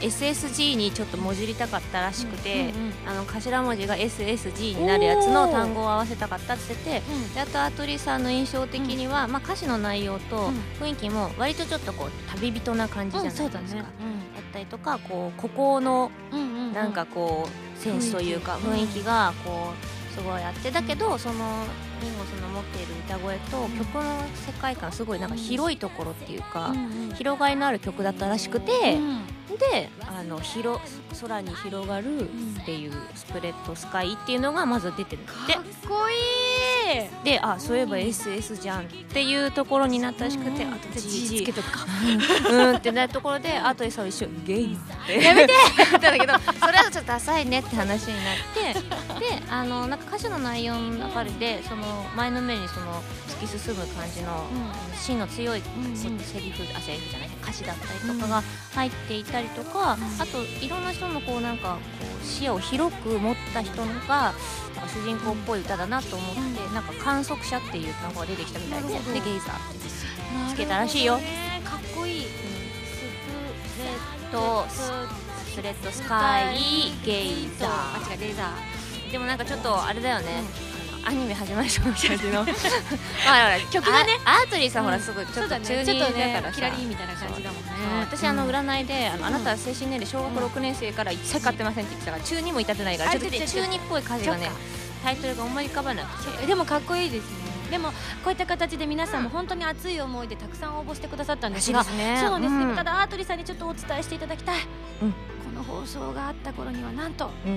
[0.00, 2.72] SSG にちょっともじりたかったらしくて、
[3.06, 13.50] あの頭文字が SSG になるやつの単語を合わせたかったって言っててであとアトリさんの印象的には、まあ、歌詞の内容と雰囲気も割とちょっとこう旅人な感じじゃないですか。
[13.50, 13.62] だっ
[14.52, 16.10] たりとかこう孤高の
[16.72, 18.98] なんかこうセンスというか雰囲気。
[19.08, 20.70] がこうすごいあって。
[20.70, 21.64] だけどその
[22.02, 26.72] リンゴスの持っている歌声と曲の世界観すごいなんか広いところっていうか
[27.14, 28.98] 広がりのある曲だったらしくて
[29.56, 30.80] であの広
[31.20, 35.36] 空に広がるっていうスプレッドスカイっていうのがまず出てるかっ
[35.88, 36.78] こいい。
[37.24, 41.86] であそういえば SS じゃんっていうところになったらしくて、あと GG つけとくか。
[42.50, 42.76] うん。
[42.76, 44.28] ってなるところであとでさ一緒。
[44.46, 45.20] ゲイって。
[45.22, 45.52] やめて。
[46.00, 48.98] だけどそれはちょっとダサいねって話になって。
[49.18, 53.02] であのなんか歌詞の内容の中でその前のめりにその
[53.40, 58.42] 突き進む感じの、うん、芯の強い、うん、セリフあセリフじゃない歌詞だったりとかが
[58.74, 59.96] 入っていたりとか、あ
[60.26, 64.34] といろんな人のこうなんかこう視野を広く持った人のが
[64.86, 69.88] 主人公っぽい歌だなと思って、うん、なんか観測者っていう単語が出てきたみたいででゲイザーって
[70.50, 71.14] つけたらしいよ。
[71.14, 71.22] かっ
[71.96, 72.28] こいい、ス
[73.78, 80.42] プレッドスレッドスカイゲイザーあ違うレーザーでもなんかちょっとあれだよね
[81.04, 82.44] アニメ始まりそうな感じの。
[83.24, 84.18] まあ 曲がね。
[84.24, 86.52] アートリーさんほらすごいちょっと中二だからさ。
[86.52, 87.70] キラリンみたいな感じだもんね。
[88.00, 94.50] 私あの占いであのあなたは精神年齢小学6年生から一切買ってませんって言ってたから中二も至ってないからちょっと中二っぽい感じがね
[95.02, 97.48] タイトルが思い浮かばなくてでもかっこいいですね。
[97.70, 97.90] でも
[98.24, 104.60] こういった形で皆さんも本当に熱い思いでたくさん応募してくださったんですが、ね、そうですね、うん、ただアートリーさんにちょっとお伝えしていただきたい、
[105.02, 105.16] うん、こ
[105.54, 107.52] の放送があった頃にはなんと、うん、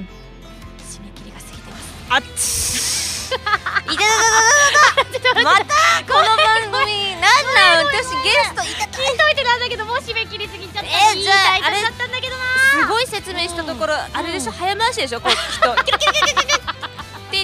[0.79, 2.05] 締め切りが過ぎてます。
[2.09, 5.43] あっちいたたたた。
[5.43, 5.65] また
[6.05, 7.45] この番組なん
[7.79, 7.85] なん？
[7.85, 12.43] 私ゲストいた聞いといてなんだけどもう締め切りすぎちゃったえー、じゃああれだったんだけどな。
[12.83, 14.51] すごい説明したところ、あれでしょ？
[14.51, 15.21] 早回しでしょ？
[15.21, 16.60] こうきっとキラキラキラキラ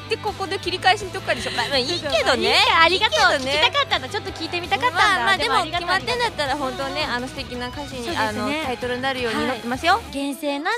[0.07, 1.51] ってここで切り返しのとこからでしょ？
[1.51, 2.55] まあ、まあ、いいけどね。
[2.81, 10.77] ありがとう、ね、聞きたかったんだちょっと聞いてみたかったんだ、まあ、まあでも決まってんだったら本当ねあの素敵な歌詞に、ね、あのタイトルになるようになってますよ、厳正なる、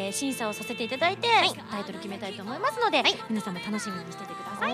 [0.00, 1.28] えー、審査をさせていただいて、
[1.70, 4.72] タイトル決めたいと思いますので、皆さんも楽しみにしててください。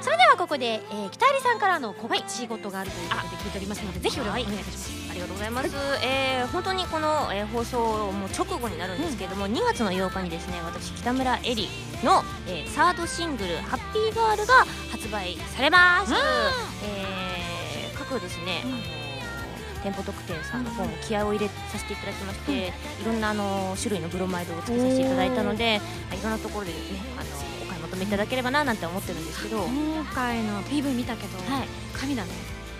[0.00, 5.70] それではここで、えー、北入さんからの告知事があるということで聞いておりますのでぜひお願いいたしますありがとうございます、
[6.04, 7.78] えー、本当にこの、えー、放送
[8.12, 11.68] も直後になるんですけれども、うん、2月の8日にですね私北村絵里
[12.04, 16.12] の、えー、サードシングル「ハッピーガール」が発売されます、
[16.84, 18.82] えー、各ですね、うん。
[19.82, 22.72] 店舗特典さんの方も気合を入れさせていただきまして、い
[23.06, 26.78] ろんなあの種類のブロマイドをつけさせていただいたのでいろんなところでね
[27.16, 27.30] あの
[27.62, 29.64] お買い求めいただければななんて思ってるんですけど。
[29.64, 32.30] 今回の PV 見たけど、はい、神だね。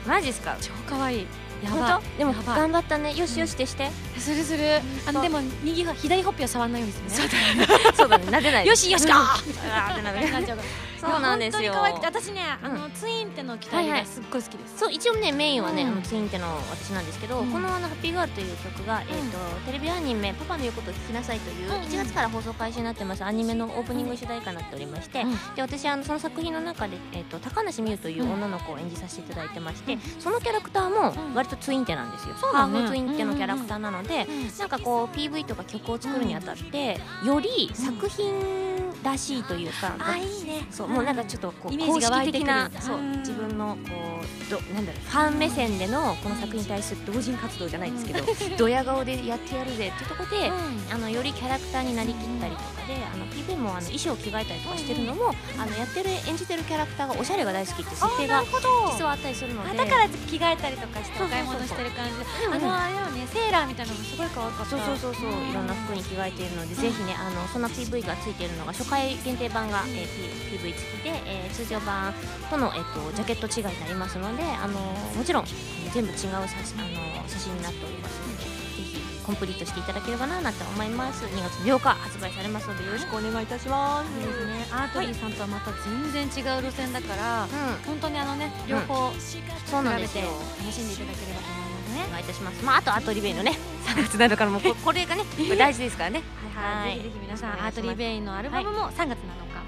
[0.06, 0.56] マジですか？
[0.60, 1.26] 超可愛い
[1.62, 2.00] やば。
[2.16, 3.14] でも頑張ったね。
[3.14, 4.80] よしよしってして、するする。
[5.06, 7.66] あのでも右左ほっぺは触らないようにするね。
[7.94, 8.24] そうだね。
[8.26, 10.18] 撫でない よしよしかあってなる
[11.00, 11.72] そうなんですよ。
[12.02, 14.78] 私ねあのツインテの機体がすっごい好きです。
[14.78, 23.24] そう一応ねメインはねあのツインテの私なんですけどこのあのハッピーガールという曲がえっとテレビアニメパパの言うことを聞きなさいという1月から放送開始になってます。
[23.24, 25.24] アニメのオープニング主題歌になっておりまして
[25.54, 32.34] で私あのその作品の中でえっと高梨美優という女の子を演じさせていただいてましてそのキャラクターも割とツインテなんですよ。
[32.34, 34.26] ハーフツインテのキャラクターなので
[34.58, 40.66] なんかこう PV とか曲を作るにあたってより作品らしいというか、あいいね。
[40.70, 42.52] そうもうなんかちょっとこうイメージが湧いてくる。
[42.80, 43.92] そう自分のこ
[44.22, 48.24] うどなんだろうファン目線でのこの作品に対する同人活動じゃないですけど、
[48.56, 50.50] ドヤ顔でやってやるぜっていうところで、
[50.90, 62.12] あのよりキャラクターになりきったりとかであの PV もあの衣装を着替えたりとかしてるのも、あのやってる演じてるキャラクターがおしゃれが大好きって設定が実はあったりするのでだから着替えたりとかしてお買い物してる感じ。
[62.48, 64.70] あのあれよねセーラーみたいなのもすごい可愛かった。
[64.70, 65.24] そうそうそうそう。
[65.28, 72.12] いろんな服に着替えているので、ぜひねあのそんな PV がついているのが初回限定版が、えー、PV 付きで、えー、通常版
[72.50, 74.78] との、えーと、ジャケット違いになりますので、あの
[75.16, 75.44] もちろん
[75.92, 78.48] 全部違う写あの写真になっておりますのでぜ
[78.82, 81.24] ひコンプリートしていただければななんて思います。
[81.24, 84.46] 2月8日発売されますのでよろしくお願いいたします、す。
[84.46, 85.70] ねアートリーさんとはまた
[86.12, 89.20] 全然違う路線だから、はい、本当にあのね両方、うん、
[89.66, 90.24] そうなんですよ。
[90.58, 91.67] 楽しんでいただければと思います
[91.98, 92.04] ね。
[92.08, 92.64] お願いいたします。
[92.64, 95.24] まああとアートリベイのね3月7日のもここれがね
[95.58, 96.22] 大事ですからね。
[96.54, 99.18] はい、ぜひぜひ皆さんアートリベインのアルバムも3月7日、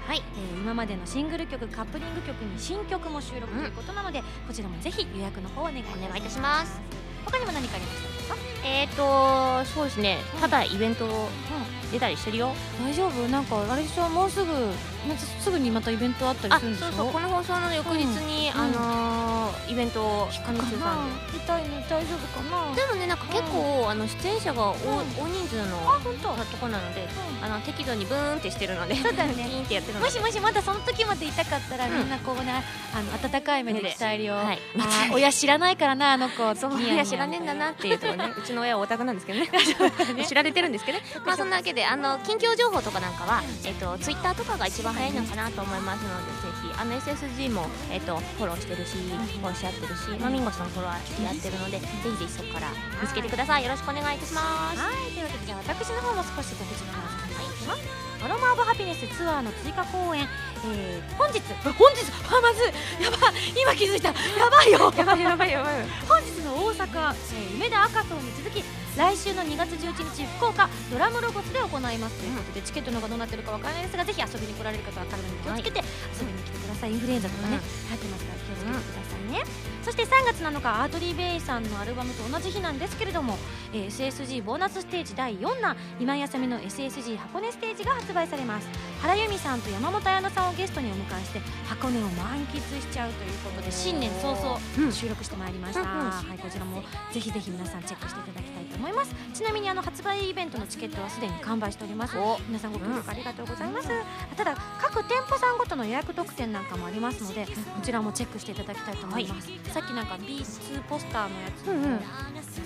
[0.07, 5.83] はい、えー、今までのシングル曲カップリング曲に新曲も収録ということなので、うん、こちらもぜひ予約の方お願いい
[6.21, 6.81] たします。
[7.25, 8.35] 他にも何かありました？
[8.35, 10.17] かえっ、ー、とそうですね。
[10.39, 11.07] ただイベント
[11.91, 12.53] 出たりしてるよ、
[12.83, 13.27] 大丈夫？
[13.29, 14.09] なんかあれでしょ？
[14.09, 14.51] もうすぐ
[15.39, 16.85] すぐにまたイベントあったりするんでしょ？
[16.87, 21.81] そうそうこの放送の翌日に、うん、あのー、イベントを上中さんで見たいの？
[21.89, 22.75] 大丈夫かな？
[22.75, 27.07] でもねなんか結構、あの出演者が大,、大人数のとこなので、
[27.41, 29.33] あの適度にブーンってしてるのでそうだね。
[29.33, 36.55] ピンってやってるもしもしまだその時までいたかったら、みんなこうねあの温かい目で伝えるよ、はい、あ 親知らないからなあの子。
[36.55, 38.31] そう親知らねえんだな っていうとこね。
[38.37, 39.49] うちの親はオタクなんですけどね。
[40.27, 41.03] 知られてるんですけどね。
[41.25, 52.67] まあそんなわけであの近況情報とかなんかは、えっとツイッターとかが一番早いのかなと思いますのでぜひあの SSG も、えっとフォローしてるしフォローし合ってるし、まあ、ミンゴスのフォロワーしてやってるのでぜひぜひそこから
[53.01, 53.63] 見つけてください。
[53.63, 54.79] よろしくお願いいたします。
[54.79, 58.10] はいというわけで私の方も少し告知の方させていただきます。
[58.23, 60.27] アロマ・オブ・ハピネスツアーの追加公演、
[60.65, 62.61] えー、本日本日あまず
[63.01, 64.09] やばい今気づいた。
[64.09, 64.93] やばいよ。
[64.95, 65.75] やばいやばいやばい。
[66.07, 68.63] 本日の大阪、えー、梅田赤荘に続き
[68.97, 72.15] 来週の2月11日福岡ドラムロゴスで行います。
[72.19, 75.79] ということで、チケットの方がどうなってるかわからないですがぜひ遊びに来られる方は体に気をつけて
[76.13, 76.91] 遊びに来てください。
[76.91, 79.41] インフルエンザとかね、流行ってますから気をつけてくださいね、
[79.83, 83.37] そして3月7日アートリー・ベイさんのアルバムと同じ日なんですけれども、
[83.73, 88.67] えー、SSG ボーナスステージ第4弾今井あさみの SSG 箱根ステージが発売されます。
[89.01, 94.59] 原由美さんと山本彩乃さんをゲストにお迎えして箱根を満喫しちゃうということで新年早々
[94.91, 99.15] 収録してまいりました、はい、こちらもぜひぜひ皆さんチェックしていただきたいと思います。
[99.33, 102.15] ちなみにあの発売イベントのチケットはすでに完売しております。
[102.47, 103.87] 皆さんご協力ありがとうございます、
[104.37, 107.51] ただ各店舗さんごとの予約特典なんかもありますのでこ
[107.81, 111.67] ちらもチェックしていただきたいと思います、さっきなんか B2 ポスターのやつ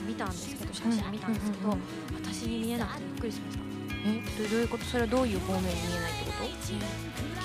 [0.07, 1.77] 見たんですけど写真見たんですけど、
[2.13, 3.63] 私に見えなくてびっくりしました。
[4.07, 4.21] え？
[4.43, 4.85] どどういうこと？
[4.85, 6.49] それはどういう方面に見えないってこと？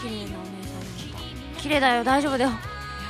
[0.00, 0.86] 綺麗なお姉さんに
[1.58, 2.04] 綺麗だよ。
[2.04, 2.50] 大丈夫だよ。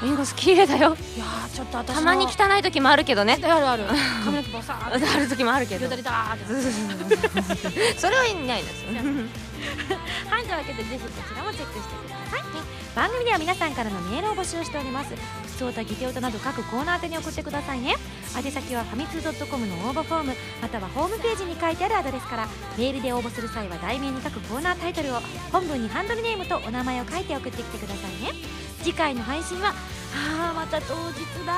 [0.02, 0.78] ミンゴス綺麗だよ。
[0.78, 3.38] いやーちょっと私たまに汚い時もあるけどね。
[3.42, 3.84] あるある。
[4.24, 5.06] 髪の毛バサーって。
[5.06, 5.88] ある時もあるけど。
[7.96, 8.82] それはいないです。
[8.82, 8.88] よ
[10.30, 12.42] はいというわけでぜひこちらもチェックしてください、
[12.96, 15.12] 番組では皆さんからのメールを募集しております
[15.60, 17.94] 通歌ギテオタなど各コーナー宛に送ってくださいね
[18.34, 20.32] 宛先はファミツー .com の応募フォーム
[20.62, 22.48] またはホームページに書いてあるアドレスから
[22.78, 25.20] メールで応募する際は題名に書くコーナータイトルを
[25.52, 28.32] 本文にハンドルネームとお名前を書いて送ってきてくださいね
[28.80, 29.74] 次回の配信は
[30.16, 31.52] あーまた当日だ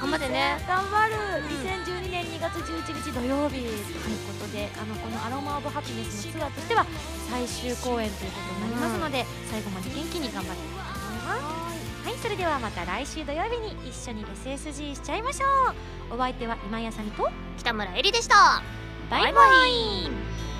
[0.00, 1.14] 頑張ってね頑張る
[1.50, 3.72] 2012年2月11日土曜日という
[4.38, 6.86] ことであのこのアロマ・オブ・ハピネスのツアーとしては
[7.28, 11.71] 最終公演ということになりますので、最後まで元気に頑張っていきたいと思います
[12.04, 15.46] はいそれではまた来週土曜日に一緒に SSG しちゃいましょ
[16.10, 16.14] う。
[16.16, 17.28] お相手は今井あさみと
[17.58, 18.60] 北村えりでした。
[19.08, 20.51] バイバイ